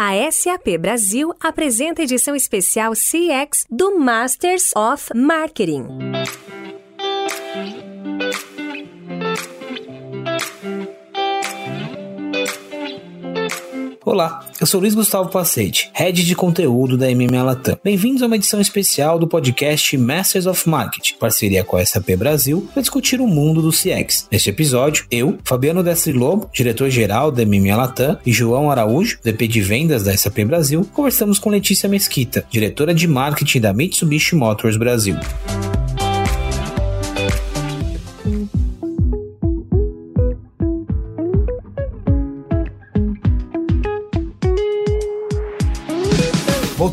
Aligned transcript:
A 0.00 0.30
SAP 0.30 0.78
Brasil 0.78 1.34
apresenta 1.42 2.04
edição 2.04 2.36
especial 2.36 2.92
CX 2.92 3.66
do 3.68 3.98
Masters 3.98 4.70
of 4.76 5.08
Marketing. 5.12 5.88
Olá, 14.10 14.40
eu 14.58 14.66
sou 14.66 14.80
Luiz 14.80 14.94
Gustavo 14.94 15.28
Pacete, 15.28 15.90
Head 15.92 16.24
de 16.24 16.34
Conteúdo 16.34 16.96
da 16.96 17.08
MMA 17.14 17.42
Latam. 17.42 17.78
Bem-vindos 17.84 18.22
a 18.22 18.26
uma 18.26 18.36
edição 18.36 18.58
especial 18.58 19.18
do 19.18 19.28
podcast 19.28 19.98
Masters 19.98 20.46
of 20.46 20.66
Marketing, 20.66 21.12
parceria 21.20 21.62
com 21.62 21.76
a 21.76 21.84
SAP 21.84 22.16
Brasil, 22.16 22.66
para 22.72 22.80
discutir 22.80 23.20
o 23.20 23.26
mundo 23.26 23.60
do 23.60 23.68
CX. 23.68 24.26
Neste 24.32 24.48
episódio, 24.48 25.04
eu, 25.10 25.36
Fabiano 25.44 25.82
Destri 25.82 26.14
Lobo, 26.14 26.48
diretor-geral 26.54 27.30
da 27.30 27.44
MMA 27.44 27.76
Latam, 27.76 28.16
e 28.24 28.32
João 28.32 28.70
Araújo, 28.70 29.18
VP 29.22 29.46
de 29.46 29.60
Vendas 29.60 30.04
da 30.04 30.16
SAP 30.16 30.38
Brasil, 30.38 30.88
conversamos 30.94 31.38
com 31.38 31.50
Letícia 31.50 31.86
Mesquita, 31.86 32.46
diretora 32.50 32.94
de 32.94 33.06
Marketing 33.06 33.60
da 33.60 33.74
Mitsubishi 33.74 34.34
Motors 34.34 34.78
Brasil. 34.78 35.16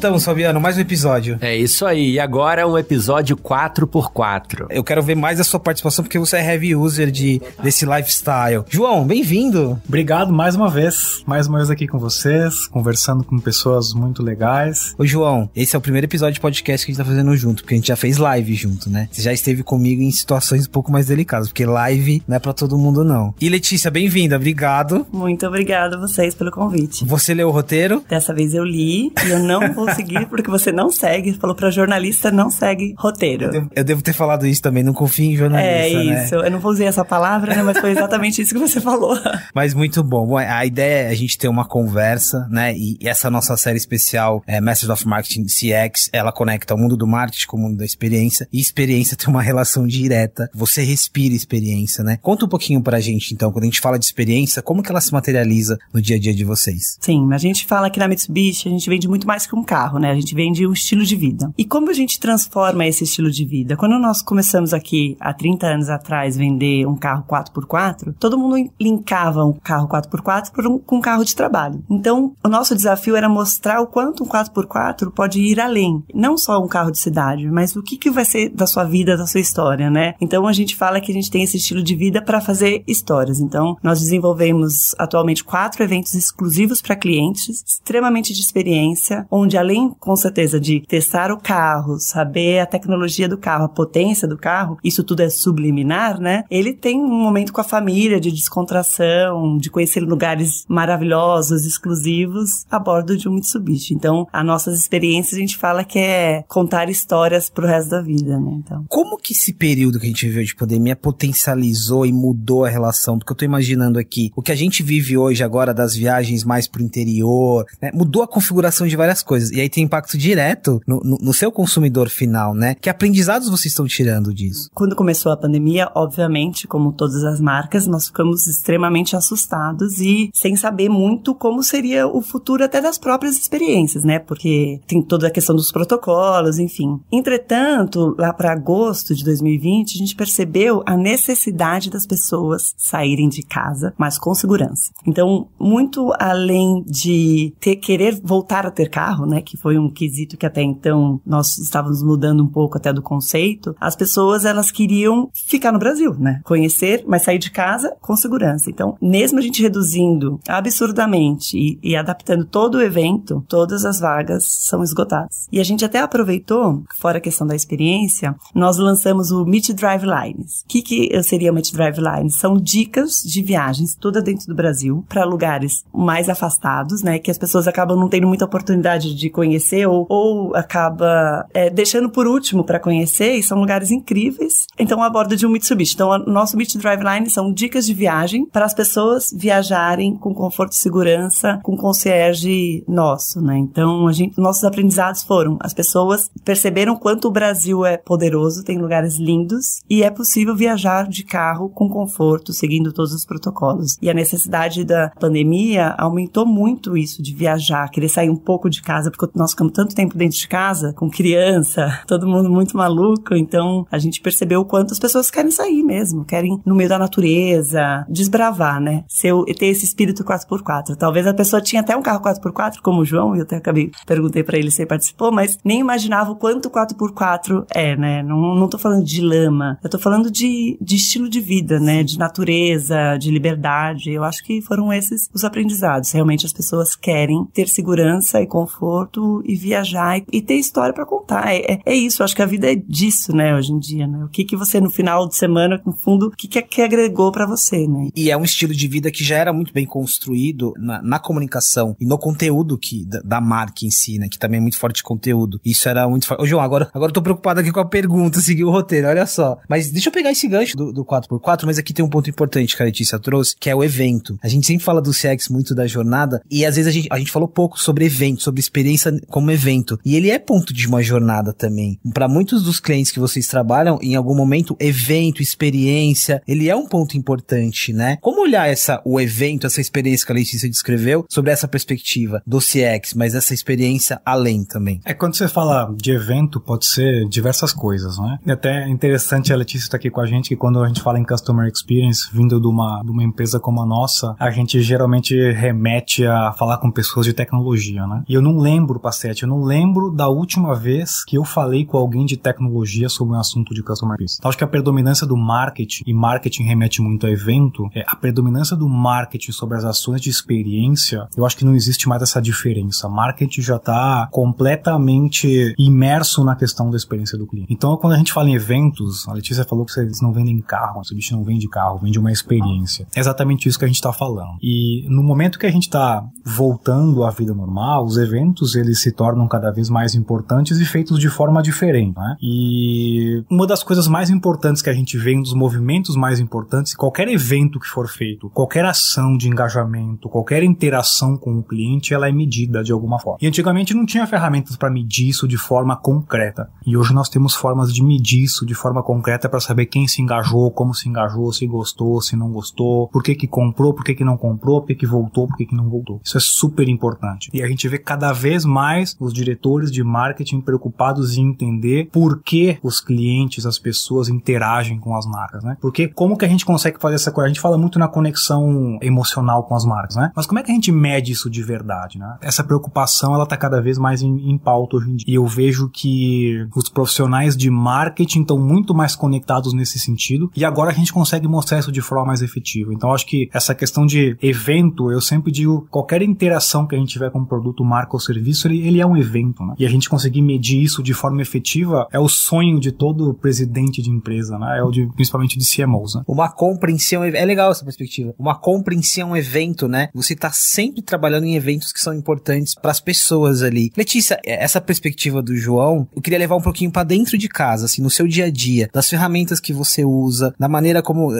Voltamos, 0.06 0.26
Fabiano, 0.26 0.62
mais 0.62 0.78
um 0.78 0.82
episódio. 0.82 1.40
É 1.42 1.58
isso 1.58 1.84
aí. 1.84 2.12
E 2.12 2.20
agora 2.20 2.68
um 2.68 2.78
episódio 2.78 3.36
4x4. 3.36 4.68
Eu 4.70 4.84
quero 4.84 5.02
ver 5.02 5.16
mais 5.16 5.40
a 5.40 5.44
sua 5.44 5.60
participação 5.60 6.04
porque 6.06 6.20
você 6.20 6.38
é 6.38 6.54
heavy 6.54 6.76
user 6.76 7.10
de, 7.10 7.42
desse 7.64 7.88
lifestyle. 7.88 8.64
João, 8.70 9.04
bem-vindo. 9.04 9.82
Obrigado 9.88 10.32
mais 10.32 10.56
uma 10.56 10.70
vez. 10.70 11.24
Mais 11.26 11.48
uma 11.48 11.58
vez 11.58 11.72
aqui 11.72 11.88
com 11.88 11.98
vocês, 11.98 12.68
conversando 12.68 13.24
com 13.24 13.40
pessoas 13.40 13.96
muito 13.96 14.22
legais. 14.22 14.94
Ô, 14.96 15.08
João, 15.08 15.50
esse 15.56 15.76
é 15.76 15.80
o 15.80 15.82
primeiro 15.82 16.06
episódio 16.06 16.36
de 16.36 16.40
podcast 16.40 16.86
que 16.86 16.92
a 16.92 16.94
gente 16.94 17.04
tá 17.04 17.10
fazendo 17.10 17.36
junto, 17.36 17.64
porque 17.64 17.74
a 17.74 17.78
gente 17.78 17.88
já 17.88 17.96
fez 17.96 18.20
live 18.20 18.54
junto, 18.54 18.92
né? 18.92 19.10
Você 19.12 19.24
já 19.24 19.34
esteve 19.34 19.64
comigo 19.64 20.04
em 20.04 20.12
situações 20.12 20.68
um 20.68 20.70
pouco 20.70 20.92
mais 20.92 21.08
delicadas, 21.08 21.48
porque 21.48 21.66
live 21.66 22.22
não 22.28 22.38
é 22.38 22.40
pra 22.40 22.54
todo 22.54 22.78
mundo, 22.78 23.04
não. 23.04 23.34
E 23.42 23.50
Letícia, 23.50 23.90
bem-vinda. 23.90 24.36
Obrigado. 24.36 25.08
Muito 25.12 25.48
obrigada 25.48 25.98
a 25.98 26.00
vocês 26.00 26.36
pelo 26.36 26.52
convite. 26.52 27.04
Você 27.06 27.34
leu 27.34 27.48
o 27.48 27.52
roteiro? 27.52 28.04
Dessa 28.08 28.36
vez 28.36 28.54
eu 28.54 28.64
li 28.64 29.12
e 29.26 29.32
eu 29.32 29.40
não 29.40 29.74
vou 29.74 29.95
seguir 29.96 30.28
porque 30.28 30.50
você 30.50 30.72
não 30.72 30.90
segue. 30.90 31.34
Falou 31.34 31.56
pra 31.56 31.70
jornalista, 31.70 32.32
não 32.32 32.50
segue 32.50 32.94
roteiro. 32.98 33.46
Eu 33.46 33.52
devo, 33.52 33.70
eu 33.76 33.84
devo 33.84 34.02
ter 34.02 34.14
falado 34.14 34.46
isso 34.46 34.62
também, 34.62 34.84
não 34.84 34.94
confio 34.94 35.26
em 35.26 35.36
jornalista. 35.36 35.72
É 35.72 36.04
né? 36.04 36.24
isso. 36.26 36.36
Eu 36.36 36.52
não 36.52 36.60
vou 36.60 36.72
usar 36.72 36.86
essa 36.86 37.06
palavra, 37.06 37.56
né? 37.56 37.64
Mas 37.64 37.78
foi 37.80 37.92
exatamente 37.92 38.42
isso 38.42 38.54
que 38.54 38.60
você 38.60 38.80
falou. 38.80 39.18
Mas 39.54 39.74
muito 39.74 40.04
bom. 40.04 40.26
bom. 40.26 40.38
A 40.38 40.66
ideia 40.66 41.08
é 41.08 41.10
a 41.10 41.16
gente 41.16 41.38
ter 41.38 41.48
uma 41.48 41.66
conversa, 41.66 42.48
né? 42.50 42.74
E 42.76 42.98
essa 43.04 43.30
nossa 43.30 43.56
série 43.58 43.78
especial, 43.78 44.44
é, 44.46 44.60
Masters 44.62 44.90
of 44.90 45.08
Marketing 45.08 45.46
CX, 45.46 46.10
ela 46.12 46.32
conecta 46.32 46.74
o 46.74 46.78
mundo 46.78 46.98
do 46.98 47.08
marketing 47.08 47.48
com 47.48 47.58
o 47.58 47.60
mundo 47.60 47.78
da 47.78 47.86
experiência. 47.86 48.48
E 48.52 48.60
experiência 48.60 49.16
tem 49.18 49.28
uma 49.28 49.42
relação 49.42 49.88
direta. 49.88 50.50
Você 50.54 50.84
respira 50.84 51.34
experiência, 51.34 52.04
né? 52.04 52.18
Conta 52.22 52.46
um 52.46 52.50
pouquinho 52.50 52.82
pra 52.82 53.00
gente, 53.00 53.34
então, 53.34 53.52
quando 53.52 53.64
a 53.64 53.68
gente 53.68 53.82
fala 53.82 54.00
de 54.00 54.06
experiência, 54.06 54.62
como 54.62 54.82
que 54.82 54.92
ela 54.92 55.02
se 55.02 55.12
materializa 55.12 55.78
no 55.94 56.02
dia 56.02 56.16
a 56.16 56.20
dia 56.20 56.34
de 56.34 56.44
vocês? 56.44 56.98
Sim, 57.00 57.32
a 57.34 57.38
gente 57.38 57.66
fala 57.66 57.90
que 57.90 58.00
na 58.00 58.08
Mitsubishi 58.08 58.68
a 58.68 58.72
gente 58.72 58.90
vende 58.90 59.08
muito 59.08 59.28
mais 59.28 59.46
que 59.46 59.56
um 59.56 59.64
carro, 59.64 59.85
né? 59.94 60.12
A 60.12 60.16
gente 60.16 60.36
vende 60.36 60.66
um 60.68 60.74
estilo 60.74 61.04
de 61.04 61.16
vida. 61.16 61.52
E 61.58 61.66
como 61.66 61.90
a 61.90 61.94
gente 61.94 62.20
transforma 62.20 62.86
esse 62.86 63.04
estilo 63.04 63.30
de 63.30 63.46
vida? 63.46 63.78
Quando 63.78 63.98
nós 64.00 64.22
começamos 64.22 64.74
aqui 64.74 65.16
há 65.20 65.34
30 65.34 65.68
anos 65.68 65.90
atrás 65.90 66.36
vender 66.36 66.86
um 66.88 66.96
carro 66.96 67.24
4x4, 67.28 68.16
todo 68.20 68.38
mundo 68.38 68.70
linkava 68.80 69.44
um 69.46 69.54
carro 69.54 69.88
4x4 69.88 70.52
por 70.52 70.68
um, 70.68 70.80
com 70.80 70.98
um 70.98 71.02
carro 71.02 71.24
de 71.24 71.36
trabalho. 71.36 71.84
Então, 71.90 72.34
o 72.44 72.48
nosso 72.48 72.76
desafio 72.76 73.16
era 73.16 73.30
mostrar 73.30 73.82
o 73.82 73.88
quanto 73.88 74.24
um 74.24 74.28
4x4 74.28 75.12
pode 75.12 75.40
ir 75.42 75.60
além. 75.60 76.04
Não 76.14 76.38
só 76.38 76.62
um 76.64 76.68
carro 76.68 76.92
de 76.92 76.98
cidade, 76.98 77.50
mas 77.50 77.76
o 77.76 77.84
que, 77.84 77.98
que 77.98 78.10
vai 78.10 78.26
ser 78.26 78.50
da 78.50 78.68
sua 78.68 78.84
vida, 78.84 79.18
da 79.18 79.28
sua 79.28 79.40
história, 79.40 79.90
né? 79.90 80.16
Então, 80.20 80.48
a 80.48 80.54
gente 80.54 80.76
fala 80.76 81.00
que 81.00 81.12
a 81.12 81.16
gente 81.16 81.32
tem 81.32 81.44
esse 81.44 81.58
estilo 81.58 81.84
de 81.84 81.96
vida 81.96 82.22
para 82.22 82.42
fazer 82.42 82.84
histórias. 82.88 83.40
Então, 83.40 83.78
nós 83.82 84.00
desenvolvemos 84.00 84.96
atualmente 84.98 85.44
quatro 85.44 85.84
eventos 85.84 86.14
exclusivos 86.14 86.82
para 86.82 86.96
clientes, 86.96 87.64
extremamente 87.66 88.34
de 88.34 88.40
experiência, 88.40 89.26
onde 89.30 89.58
além 89.66 89.90
com 90.00 90.16
certeza, 90.16 90.60
de 90.60 90.82
testar 90.82 91.32
o 91.32 91.40
carro, 91.40 92.00
saber 92.00 92.60
a 92.60 92.66
tecnologia 92.66 93.28
do 93.28 93.38
carro, 93.38 93.66
a 93.66 93.70
potência 93.70 94.28
do 94.28 94.38
carro, 94.38 94.78
isso 94.84 95.04
tudo 95.04 95.22
é 95.22 95.30
subliminar, 95.30 96.20
né? 96.20 96.44
Ele 96.50 96.74
tem 96.74 97.02
um 97.02 97.08
momento 97.08 97.52
com 97.52 97.62
a 97.62 97.64
família 97.64 98.20
de 98.20 98.32
descontração, 98.32 99.58
de 99.58 99.70
conhecer 99.70 100.02
lugares 100.02 100.64
maravilhosos, 100.68 101.66
exclusivos, 101.66 102.66
a 102.70 102.80
bordo 102.80 103.18
de 103.18 103.28
um 103.28 103.34
Mitsubishi. 103.34 103.94
Então, 103.94 104.28
as 104.32 104.46
nossas 104.46 104.80
experiências 104.80 105.38
a 105.38 105.42
gente 105.42 105.58
fala 105.58 105.84
que 105.84 106.00
é 106.00 106.44
contar 106.48 106.90
histórias 106.90 107.50
pro 107.50 107.68
resto 107.68 107.90
da 107.90 108.02
vida, 108.02 108.40
né? 108.40 108.52
Então. 108.64 108.86
Como 108.88 109.18
que 109.18 109.34
esse 109.34 109.54
período 109.54 110.00
que 110.00 110.06
a 110.06 110.10
gente 110.10 110.28
viveu 110.28 110.44
de 110.44 110.56
pandemia 110.56 110.96
potencializou 110.96 112.06
e 112.06 112.14
mudou 112.14 112.66
a 112.66 112.70
relação? 112.70 113.18
Porque 113.18 113.32
eu 113.32 113.38
tô 113.38 113.46
imaginando 113.46 113.98
aqui, 113.98 114.32
o 114.36 114.42
que 114.42 114.52
a 114.52 114.56
gente 114.56 114.84
vive 114.84 115.18
hoje 115.18 115.44
agora 115.44 115.74
das 115.74 115.96
viagens 115.96 116.44
mais 116.44 116.68
pro 116.68 116.84
interior, 116.84 117.66
né? 117.82 117.92
mudou 117.94 118.22
a 118.22 118.28
configuração 118.28 118.88
de 118.88 118.96
várias 118.96 119.24
coisas. 119.24 119.52
E 119.56 119.62
aí 119.62 119.70
tem 119.70 119.86
impacto 119.86 120.18
direto 120.18 120.82
no, 120.86 121.00
no, 121.00 121.18
no, 121.18 121.34
seu 121.34 121.50
consumidor 121.50 122.10
final, 122.10 122.54
né? 122.54 122.76
Que 122.76 122.90
aprendizados 122.90 123.50
vocês 123.50 123.72
estão 123.72 123.86
tirando 123.86 124.34
disso? 124.34 124.70
Quando 124.74 124.96
começou 124.96 125.32
a 125.32 125.38
pandemia, 125.38 125.90
obviamente, 125.96 126.68
como 126.68 126.92
todas 126.92 127.24
as 127.24 127.40
marcas, 127.40 127.88
nós 127.88 128.08
ficamos 128.08 128.48
extremamente 128.48 129.16
assustados 129.16 130.00
e 130.02 130.30
sem 130.34 130.58
saber 130.58 130.90
muito 130.90 131.34
como 131.34 131.64
seria 131.64 132.06
o 132.06 132.22
futuro 132.22 132.66
até 132.66 132.82
das 132.82 132.98
próprias 132.98 133.38
experiências, 133.38 134.04
né? 134.04 134.20
Porque 134.20 134.82
tem 134.86 135.02
toda 135.02 135.28
a 135.28 135.32
questão 135.32 135.56
dos 135.56 135.72
protocolos, 135.72 136.60
enfim. 136.60 137.00
Entretanto, 137.10 138.14
lá 138.20 138.34
para 138.34 138.52
agosto 138.52 139.16
de 139.16 139.24
2020, 139.24 139.96
a 139.96 139.98
gente 139.98 140.16
percebeu 140.16 140.84
a 140.86 140.98
necessidade 140.98 141.90
das 141.90 142.06
pessoas 142.06 142.74
saírem 142.78 143.30
de 143.30 143.42
casa, 143.42 143.94
mas 143.98 144.18
com 144.18 144.34
segurança. 144.36 144.92
Então, 145.08 145.48
muito 145.58 146.12
além 146.20 146.84
de 146.86 147.54
ter 147.60 147.78
querer 147.78 148.20
voltar 148.22 148.66
a 148.66 148.72
ter 148.72 148.90
carro, 148.90 149.26
né? 149.26 149.42
Que 149.46 149.58
foi 149.58 149.78
um 149.78 149.90
quesito 149.90 150.38
que 150.38 150.46
até 150.46 150.62
então 150.62 151.22
nós 151.26 151.58
estávamos 151.58 152.04
mudando 152.04 152.44
um 152.44 152.48
pouco 152.48 152.78
até 152.78 152.92
do 152.92 153.02
conceito, 153.02 153.76
as 153.80 153.96
pessoas 153.96 154.46
elas 154.46 154.72
queriam 154.72 155.30
ficar 155.34 155.72
no 155.72 155.80
Brasil, 155.80 156.16
né? 156.16 156.42
Conhecer, 156.44 157.04
mas 157.08 157.24
sair 157.24 157.38
de 157.38 157.52
casa 157.52 157.96
com 158.02 158.16
segurança. 158.16 158.70
Então, 158.70 158.98
mesmo 159.02 159.40
a 159.40 159.42
gente 159.42 159.62
reduzindo 159.62 160.40
absurdamente 160.48 161.58
e, 161.58 161.80
e 161.82 161.96
adaptando 161.96 162.46
todo 162.46 162.76
o 162.76 162.82
evento, 162.82 163.46
todas 163.48 163.86
as 163.86 164.00
vagas 164.00 164.46
são 164.46 164.84
esgotadas. 164.84 165.48
E 165.52 165.60
a 165.60 165.64
gente 165.64 165.86
até 165.86 166.00
aproveitou, 166.00 166.84
fora 166.96 167.18
a 167.18 167.22
questão 167.22 167.46
da 167.46 167.56
experiência, 167.56 168.36
nós 168.54 168.78
lançamos 168.78 169.32
o 169.32 169.46
Meet 169.46 169.70
Drive 169.74 170.04
Lines. 170.04 170.62
O 170.62 170.68
que, 170.68 170.82
que 170.82 171.24
seria 171.24 171.52
o 171.52 171.56
Meet 171.56 171.72
Drive 171.72 171.98
Lines? 171.98 172.36
São 172.36 172.58
dicas 172.58 173.22
de 173.24 173.42
viagens 173.42 173.96
toda 173.96 174.22
dentro 174.22 174.48
do 174.48 174.56
Brasil 174.56 175.06
para 175.08 175.26
lugares 175.26 175.84
mais 175.94 176.30
afastados, 176.30 177.04
né? 177.04 177.20
Que 177.20 177.32
as 177.32 177.38
pessoas 177.38 177.68
acabam 177.68 177.98
não 177.98 178.10
tendo 178.10 178.28
muita 178.28 178.46
oportunidade 178.46 179.16
de 179.16 179.30
conhecer 179.36 179.86
ou, 179.86 180.06
ou 180.10 180.56
acaba 180.56 181.46
é, 181.54 181.70
deixando 181.70 182.10
por 182.10 182.26
último 182.26 182.64
para 182.64 182.80
conhecer 182.80 183.34
e 183.34 183.44
são 183.44 183.60
lugares 183.60 183.92
incríveis. 183.92 184.66
Então, 184.80 185.04
a 185.04 185.10
bordo 185.10 185.36
de 185.36 185.46
um 185.46 185.50
Mitsubishi. 185.50 185.94
Então, 185.94 186.10
o 186.10 186.32
nosso 186.32 186.56
Meet 186.56 186.78
Drive 186.78 187.04
Line 187.04 187.30
são 187.30 187.52
dicas 187.52 187.86
de 187.86 187.94
viagem 187.94 188.46
para 188.46 188.66
as 188.66 188.74
pessoas 188.74 189.30
viajarem 189.36 190.16
com 190.16 190.34
conforto 190.34 190.72
e 190.72 190.78
segurança, 190.78 191.60
com 191.62 191.76
concierge 191.76 192.84
nosso, 192.88 193.42
né? 193.42 193.58
Então, 193.58 194.08
a 194.08 194.14
gente, 194.14 194.40
nossos 194.40 194.64
aprendizados 194.64 195.24
foram: 195.24 195.58
as 195.60 195.74
pessoas 195.74 196.32
perceberam 196.46 196.96
quanto 196.96 197.28
o 197.28 197.32
Brasil 197.32 197.86
é 197.86 197.98
poderoso, 197.98 198.64
tem 198.64 198.78
lugares 198.78 199.20
lindos 199.20 199.82
e 199.90 200.02
é 200.02 200.10
possível 200.10 200.56
viajar 200.56 201.08
de 201.10 201.24
carro 201.26 201.70
com 201.70 201.90
conforto, 201.90 202.54
seguindo 202.54 202.94
todos 202.94 203.14
os 203.14 203.26
protocolos. 203.26 203.98
E 204.02 204.10
a 204.10 204.14
necessidade 204.14 204.86
da 204.86 205.12
pandemia 205.20 205.94
aumentou 205.98 206.46
muito 206.46 206.96
isso 206.96 207.22
de 207.22 207.34
viajar, 207.34 207.90
querer 207.90 208.10
sair 208.10 208.30
um 208.30 208.36
pouco 208.36 208.70
de 208.70 208.82
casa, 208.82 209.12
porque 209.12 209.25
nós 209.34 209.52
ficamos 209.52 209.74
tanto 209.74 209.96
tempo 209.96 210.18
dentro 210.18 210.38
de 210.38 210.48
casa, 210.48 210.94
com 210.94 211.10
criança, 211.10 212.02
todo 212.08 212.28
mundo 212.28 212.50
muito 212.50 212.78
maluco, 212.78 213.36
então 213.36 213.86
a 213.92 213.98
gente 213.98 214.22
percebeu 214.22 214.62
o 214.62 214.66
quanto 214.66 214.92
as 214.92 215.00
pessoas 215.00 215.32
querem 215.32 215.52
sair 215.52 215.84
mesmo, 215.84 216.26
querem 216.26 216.62
no 216.66 216.76
meio 216.76 216.90
da 216.90 217.00
natureza, 217.00 218.06
desbravar, 218.10 218.80
né? 218.80 219.04
Ser, 219.08 219.34
ter 219.58 219.68
esse 219.68 219.86
espírito 219.86 220.24
4x4. 220.24 220.96
Talvez 220.96 221.28
a 221.28 221.34
pessoa 221.34 221.62
tinha 221.62 221.82
até 221.82 221.96
um 221.96 222.02
carro 222.02 222.22
4x4, 222.22 222.78
como 222.82 223.02
o 223.02 223.06
João, 223.06 223.36
e 223.36 223.40
eu 223.40 223.44
até 223.44 223.58
acabei, 223.58 223.92
perguntei 224.06 224.44
para 224.44 224.58
ele 224.58 224.72
se 224.72 224.82
ele 224.82 224.90
participou, 224.90 225.32
mas 225.32 225.58
nem 225.64 225.80
imaginava 225.80 226.32
o 226.32 226.36
quanto 226.36 226.70
4x4 226.70 227.66
é, 227.74 227.96
né? 227.96 228.24
Não, 228.24 228.56
não 228.56 228.68
tô 228.68 228.78
falando 228.78 229.04
de 229.04 229.22
lama, 229.22 229.78
eu 229.84 229.90
tô 229.90 230.00
falando 230.00 230.32
de, 230.32 230.78
de 230.82 230.96
estilo 230.96 231.30
de 231.30 231.40
vida, 231.40 231.80
né? 231.80 232.04
De 232.04 232.18
natureza, 232.18 233.18
de 233.18 233.32
liberdade. 233.32 234.12
Eu 234.12 234.24
acho 234.24 234.44
que 234.44 234.62
foram 234.62 234.92
esses 234.92 235.30
os 235.34 235.44
aprendizados. 235.44 236.12
Realmente 236.12 236.46
as 236.46 236.54
pessoas 236.54 236.96
querem 236.96 237.46
ter 237.54 237.68
segurança 237.68 238.42
e 238.42 238.48
conforto 238.48 239.15
aeroporto 239.16 239.42
e 239.46 239.56
viajar 239.56 240.18
e, 240.18 240.26
e 240.32 240.42
ter 240.42 240.56
história 240.56 240.94
para 240.94 241.06
contar. 241.06 241.54
É, 241.54 241.74
é, 241.74 241.80
é, 241.86 241.94
isso, 241.96 242.24
acho 242.24 242.36
que 242.36 242.42
a 242.42 242.46
vida 242.46 242.72
é 242.72 242.76
disso, 242.76 243.34
né, 243.34 243.56
hoje 243.56 243.72
em 243.72 243.80
dia, 243.80 244.08
né? 244.08 244.24
O 244.24 244.30
que 244.30 244.44
que 244.44 244.56
você 244.56 244.80
no 244.80 244.90
final 244.90 245.28
de 245.28 245.36
semana, 245.36 245.82
no 245.86 245.94
fundo, 245.94 246.28
o 246.28 246.32
que 246.32 246.48
que, 246.48 246.62
que 246.62 246.82
agregou 246.82 247.32
para 247.32 247.46
você, 247.46 247.88
né? 247.88 248.10
E 248.16 248.30
é 248.30 248.38
um 248.38 248.44
estilo 248.44 248.74
de 248.74 248.88
vida 248.88 249.12
que 249.12 249.24
já 249.24 249.38
era 249.38 249.54
muito 249.54 249.74
bem 249.74 249.86
construído 249.86 250.74
na, 250.78 251.02
na 251.02 251.20
comunicação 251.20 251.96
e 252.00 252.06
no 252.06 252.18
conteúdo 252.18 252.78
que 252.78 253.06
da, 253.06 253.22
da, 253.24 253.42
marca 253.42 253.86
em 253.86 253.92
si, 253.92 254.18
né? 254.18 254.28
Que 254.30 254.38
também 254.38 254.58
é 254.58 254.62
muito 254.62 254.78
forte 254.78 254.98
de 254.98 255.04
conteúdo. 255.04 255.60
Isso 255.64 255.88
era 255.88 256.08
muito 256.08 256.28
forte. 256.28 256.42
Ô, 256.42 256.46
João, 256.46 256.62
agora, 256.62 256.90
agora 256.94 257.10
eu 257.10 257.14
tô 257.14 257.22
preocupado 257.22 257.60
aqui 257.60 257.72
com 257.72 257.80
a 257.80 257.86
pergunta, 257.86 258.40
seguir 258.40 258.64
o 258.64 258.72
roteiro, 258.72 259.08
olha 259.08 259.26
só. 259.26 259.58
Mas 259.70 259.92
deixa 259.92 260.10
eu 260.10 260.14
pegar 260.14 260.32
esse 260.32 260.48
gancho 260.48 260.76
do, 260.76 260.92
do 260.92 261.06
4x4, 261.06 261.66
mas 261.66 261.78
aqui 261.78 261.94
tem 261.94 262.04
um 262.04 262.10
ponto 262.10 262.30
importante 262.30 262.76
que 262.76 262.82
a 262.82 262.86
Letícia 262.86 263.20
trouxe, 263.20 263.56
que 263.60 263.70
é 263.70 263.76
o 263.76 263.84
evento. 263.84 264.38
A 264.42 264.48
gente 264.48 264.66
sempre 264.66 264.84
fala 264.84 265.02
do 265.02 265.12
CX 265.12 265.50
muito 265.50 265.76
da 265.76 265.88
jornada 265.88 266.42
e 266.50 266.66
às 266.66 266.76
vezes 266.76 266.88
a 266.88 266.92
gente, 266.92 267.08
a 267.12 267.18
gente 267.18 267.32
falou 267.32 267.48
pouco 267.48 267.80
sobre 267.80 268.06
evento, 268.06 268.42
sobre 268.42 268.60
experiência 268.60 269.05
como 269.28 269.52
evento. 269.52 270.00
E 270.06 270.16
ele 270.16 270.30
é 270.30 270.40
ponto 270.40 270.74
de 270.74 270.88
uma 270.88 271.02
jornada 271.02 271.54
também. 271.54 272.00
Para 272.14 272.28
muitos 272.28 272.64
dos 272.64 272.80
clientes 272.80 273.12
que 273.12 273.20
vocês 273.20 273.48
trabalham, 273.48 274.00
em 274.02 274.16
algum 274.16 274.36
momento, 274.36 274.76
evento, 274.80 275.42
experiência, 275.42 276.42
ele 276.48 276.70
é 276.70 276.76
um 276.76 276.88
ponto 276.88 277.18
importante, 277.18 277.94
né? 277.94 278.18
Como 278.22 278.42
olhar 278.42 278.68
essa, 278.68 279.02
o 279.06 279.20
evento, 279.20 279.68
essa 279.68 279.82
experiência 279.82 280.26
que 280.26 280.32
a 280.32 280.36
Letícia 280.36 280.70
descreveu, 280.70 281.26
sobre 281.30 281.52
essa 281.52 281.68
perspectiva 281.68 282.42
do 282.46 282.60
CX, 282.60 283.14
mas 283.16 283.36
essa 283.36 283.54
experiência 283.54 284.22
além 284.26 284.64
também? 284.64 285.00
É 285.06 285.14
quando 285.14 285.36
você 285.36 285.48
fala 285.48 285.94
de 285.96 286.12
evento, 286.12 286.60
pode 286.60 286.86
ser 286.86 287.28
diversas 287.28 287.74
coisas, 287.74 288.18
né? 288.18 288.38
E 288.46 288.52
até 288.52 288.84
é 288.84 288.90
interessante 288.90 289.52
a 289.52 289.56
Letícia 289.56 289.86
estar 289.86 289.92
tá 289.92 289.98
aqui 289.98 290.10
com 290.10 290.22
a 290.22 290.26
gente, 290.26 290.50
que 290.50 290.56
quando 290.56 290.82
a 290.82 290.88
gente 290.88 291.02
fala 291.02 291.20
em 291.20 291.24
Customer 291.24 291.68
Experience, 291.68 292.30
vindo 292.34 292.60
de 292.60 292.68
uma, 292.68 293.02
de 293.04 293.12
uma 293.12 293.24
empresa 293.24 293.60
como 293.60 293.82
a 293.82 293.86
nossa, 293.86 294.36
a 294.40 294.52
gente 294.52 294.82
geralmente 294.82 295.36
remete 295.52 296.26
a 296.26 296.54
falar 296.54 296.78
com 296.78 296.92
pessoas 296.92 297.26
de 297.26 297.34
tecnologia, 297.34 298.06
né? 298.08 298.24
E 298.28 298.34
eu 298.34 298.42
não 298.42 298.58
lembro, 298.58 298.95
Pacete, 299.00 299.44
eu 299.44 299.50
não 299.50 299.64
lembro 299.64 300.12
da 300.12 300.28
última 300.28 300.76
vez 300.76 301.24
que 301.26 301.38
eu 301.38 301.44
falei 301.44 301.86
com 301.86 301.98
alguém 301.98 302.26
de 302.26 302.38
tecnologia 302.38 303.10
sobre 303.10 303.36
um 303.36 303.40
assunto 303.40 303.74
de 303.74 303.82
Customer 303.82 304.14
Experience. 304.14 304.38
Então, 304.40 304.50
acho 304.50 304.58
que 304.58 304.64
a 304.64 304.68
predominância 304.68 305.26
do 305.26 305.38
marketing, 305.38 306.04
e 306.06 306.14
marketing 306.14 306.64
remete 306.64 307.02
muito 307.02 307.26
a 307.26 307.32
evento, 307.32 307.90
é 307.94 308.04
a 308.08 308.16
predominância 308.16 308.76
do 308.76 308.88
marketing 308.88 309.52
sobre 309.52 309.78
as 309.78 309.86
ações 309.86 310.22
de 310.22 310.30
experiência, 310.30 311.28
eu 311.36 311.46
acho 311.46 311.58
que 311.58 311.66
não 311.66 311.76
existe 311.76 312.08
mais 312.08 312.22
essa 312.22 312.42
diferença. 312.42 313.08
Marketing 313.10 313.62
já 313.62 313.76
está 313.78 314.28
completamente 314.32 315.74
imerso 315.78 316.44
na 316.44 316.56
questão 316.56 316.90
da 316.90 316.98
experiência 316.98 317.38
do 317.38 317.48
cliente. 317.48 317.72
Então, 317.72 317.96
quando 317.98 318.14
a 318.14 318.18
gente 318.18 318.34
fala 318.34 318.50
em 318.50 318.56
eventos, 318.56 319.28
a 319.28 319.34
Letícia 319.34 319.64
falou 319.64 319.86
que 319.86 320.00
eles 320.00 320.22
não 320.22 320.32
vendem 320.32 320.60
carro, 320.62 321.02
esse 321.02 321.14
bicho 321.14 321.36
não 321.36 321.44
vende 321.44 321.68
carro, 321.68 322.00
vende 322.00 322.20
uma 322.20 322.32
experiência. 322.32 323.08
É 323.16 323.20
exatamente 323.20 323.68
isso 323.68 323.78
que 323.78 323.86
a 323.86 323.88
gente 323.88 323.96
está 323.96 324.14
falando. 324.14 324.58
E 324.62 325.06
no 325.10 325.24
momento 325.24 325.60
que 325.60 325.66
a 325.66 325.72
gente 325.72 325.84
está 325.84 326.24
voltando 326.46 327.24
à 327.24 327.32
vida 327.32 327.54
normal, 327.54 328.06
os 328.06 328.18
eventos 328.18 328.75
eles 328.76 329.02
se 329.02 329.12
tornam 329.12 329.48
cada 329.48 329.72
vez 329.72 329.90
mais 329.90 330.16
importantes 330.16 330.80
e 330.80 330.86
feitos 330.86 331.20
de 331.20 331.30
forma 331.30 331.62
diferente. 331.62 332.16
Né? 332.16 332.36
E 332.42 333.44
uma 333.50 333.68
das 333.68 333.84
coisas 333.84 334.08
mais 334.08 334.30
importantes 334.30 334.82
que 334.82 334.90
a 334.90 334.94
gente 334.94 335.18
vê, 335.18 335.36
um 335.36 335.42
dos 335.42 335.54
movimentos 335.54 336.16
mais 336.16 336.40
importantes, 336.40 336.96
qualquer 336.96 337.28
evento 337.28 337.80
que 337.80 337.88
for 337.88 338.08
feito, 338.08 338.50
qualquer 338.50 338.86
ação 338.86 339.38
de 339.38 339.48
engajamento, 339.48 340.30
qualquer 340.30 340.64
interação 340.64 341.38
com 341.38 341.58
o 341.58 341.64
cliente, 341.64 342.14
ela 342.14 342.28
é 342.28 342.32
medida 342.32 342.84
de 342.84 342.92
alguma 342.92 343.20
forma. 343.20 343.40
E 343.42 343.48
antigamente 343.48 343.94
não 343.94 344.06
tinha 344.06 344.28
ferramentas 344.28 344.76
para 344.76 344.90
medir 344.90 345.30
isso 345.30 345.48
de 345.48 345.58
forma 345.58 345.96
concreta. 345.96 346.70
E 346.86 346.98
hoje 346.98 347.14
nós 347.14 347.30
temos 347.30 347.56
formas 347.56 347.94
de 347.94 348.04
medir 348.04 348.44
isso 348.44 348.66
de 348.66 348.74
forma 348.74 349.02
concreta 349.02 349.50
para 349.50 349.60
saber 349.60 349.86
quem 349.86 350.08
se 350.08 350.22
engajou, 350.22 350.72
como 350.72 350.94
se 350.94 351.08
engajou, 351.08 351.52
se 351.52 351.66
gostou, 351.66 352.22
se 352.22 352.36
não 352.36 352.52
gostou, 352.52 353.08
por 353.08 353.24
que 353.24 353.36
que 353.36 353.48
comprou, 353.48 353.94
por 353.94 354.04
que 354.04 354.16
que 354.16 354.24
não 354.24 354.38
comprou, 354.38 354.82
por 354.82 354.88
que 354.88 354.96
que 354.96 355.06
voltou, 355.06 355.48
por 355.48 355.58
que 355.58 355.66
que 355.66 355.76
não 355.76 355.90
voltou. 355.90 356.20
Isso 356.24 356.38
é 356.38 356.42
super 356.42 356.88
importante. 356.90 357.50
E 357.54 357.62
a 357.62 357.68
gente 357.68 357.88
vê 357.88 357.98
cada 357.98 358.34
vez 358.34 358.65
mais 358.66 359.16
os 359.20 359.34
diretores 359.34 359.92
de 359.92 360.04
marketing 360.04 360.62
preocupados 360.62 361.38
em 361.38 361.50
entender 361.50 362.10
por 362.12 362.42
que 362.42 362.78
os 362.84 363.00
clientes, 363.00 363.66
as 363.66 363.80
pessoas 363.80 364.30
interagem 364.30 365.00
com 365.00 365.16
as 365.16 365.26
marcas, 365.26 365.64
né? 365.64 365.78
Porque 365.80 366.08
como 366.08 366.38
que 366.38 366.46
a 366.46 366.48
gente 366.48 366.66
consegue 366.66 367.00
fazer 367.00 367.16
essa 367.16 367.32
coisa? 367.32 367.46
A 367.46 367.50
gente 367.50 367.62
fala 367.62 367.78
muito 367.78 368.00
na 368.00 368.08
conexão 368.08 368.98
emocional 369.02 369.64
com 369.64 369.76
as 369.76 369.86
marcas, 369.86 370.16
né? 370.16 370.32
Mas 370.36 370.46
como 370.46 370.60
é 370.60 370.64
que 370.64 370.72
a 370.72 370.76
gente 370.76 370.92
mede 370.92 371.32
isso 371.32 371.50
de 371.50 371.64
verdade, 371.64 372.18
né? 372.18 372.38
Essa 372.42 372.64
preocupação, 372.64 373.34
ela 373.34 373.46
tá 373.46 373.58
cada 373.58 373.82
vez 373.82 373.98
mais 373.98 374.22
em, 374.22 374.50
em 374.50 374.58
pauta 374.58 374.98
hoje 374.98 375.10
em 375.10 375.16
dia. 375.16 375.26
E 375.28 375.36
eu 375.36 375.46
vejo 375.46 375.90
que 375.90 376.68
os 376.76 376.90
profissionais 376.90 377.56
de 377.56 377.70
marketing 377.70 378.42
estão 378.42 378.58
muito 378.58 378.94
mais 378.94 379.16
conectados 379.16 379.74
nesse 379.74 380.00
sentido 380.00 380.52
e 380.56 380.66
agora 380.66 380.92
a 380.92 380.94
gente 380.94 381.14
consegue 381.14 381.48
mostrar 381.48 381.80
isso 381.80 381.92
de 381.92 382.02
forma 382.02 382.26
mais 382.26 382.42
efetiva. 382.42 382.94
Então 382.94 383.14
acho 383.14 383.26
que 383.26 383.50
essa 383.54 383.76
questão 383.76 384.06
de 384.06 384.38
evento, 384.42 385.12
eu 385.12 385.22
sempre 385.22 385.52
digo, 385.52 385.88
qualquer 385.90 386.22
interação 386.22 386.86
que 386.86 386.96
a 386.96 386.98
gente 386.98 387.10
tiver 387.10 387.30
com 387.30 387.40
um 387.40 387.46
produto, 387.46 387.84
marca 387.84 388.16
ou 388.16 388.20
serviço, 388.20 388.55
ele, 388.64 388.88
ele 388.88 389.02
é 389.02 389.06
um 389.06 389.18
evento, 389.18 389.64
né? 389.66 389.74
E 389.78 389.86
a 389.86 389.90
gente 389.90 390.10
conseguir 390.10 390.42
medir 390.42 390.82
isso 390.82 391.04
de 391.04 391.14
forma 391.14 391.42
efetiva 391.42 392.08
é 392.12 392.20
o 392.20 392.30
sonho 392.30 392.80
de 392.80 392.92
todo 392.92 393.34
presidente 393.34 394.02
de 394.02 394.10
empresa, 394.10 394.58
né? 394.58 394.80
É 394.80 394.84
o 394.84 394.92
de, 394.92 395.08
principalmente 395.16 395.58
de 395.58 395.66
CMOs, 395.66 396.16
né? 396.16 396.24
Uma 396.28 396.50
compreensão, 396.50 397.24
é 397.24 397.46
legal 397.46 397.72
essa 397.72 397.84
perspectiva. 397.84 398.34
Uma 398.38 398.56
compreensão 398.56 399.26
um 399.26 399.36
evento, 399.36 399.88
né? 399.88 400.10
Você 400.14 400.36
tá 400.36 400.52
sempre 400.52 401.02
trabalhando 401.02 401.46
em 401.46 401.56
eventos 401.56 401.92
que 401.92 402.00
são 402.00 402.14
importantes 402.14 402.76
para 402.76 402.92
as 402.92 403.00
pessoas 403.00 403.62
ali. 403.62 403.92
Letícia, 403.98 404.40
é, 404.46 404.64
essa 404.64 404.80
perspectiva 404.80 405.42
do 405.42 405.56
João, 405.56 406.08
eu 406.16 406.22
queria 406.22 406.40
levar 406.40 406.56
um 406.56 406.62
pouquinho 406.62 406.92
para 406.92 407.04
dentro 407.04 407.38
de 407.38 407.50
casa, 407.50 407.86
assim, 407.86 408.02
no 408.02 408.10
seu 408.10 408.28
dia 408.28 408.46
a 408.46 408.52
dia, 408.52 408.90
das 408.94 409.10
ferramentas 409.10 409.60
que 409.60 409.74
você 409.74 410.06
usa, 410.06 410.54
da 410.60 410.68
maneira 410.68 411.02
como, 411.02 411.32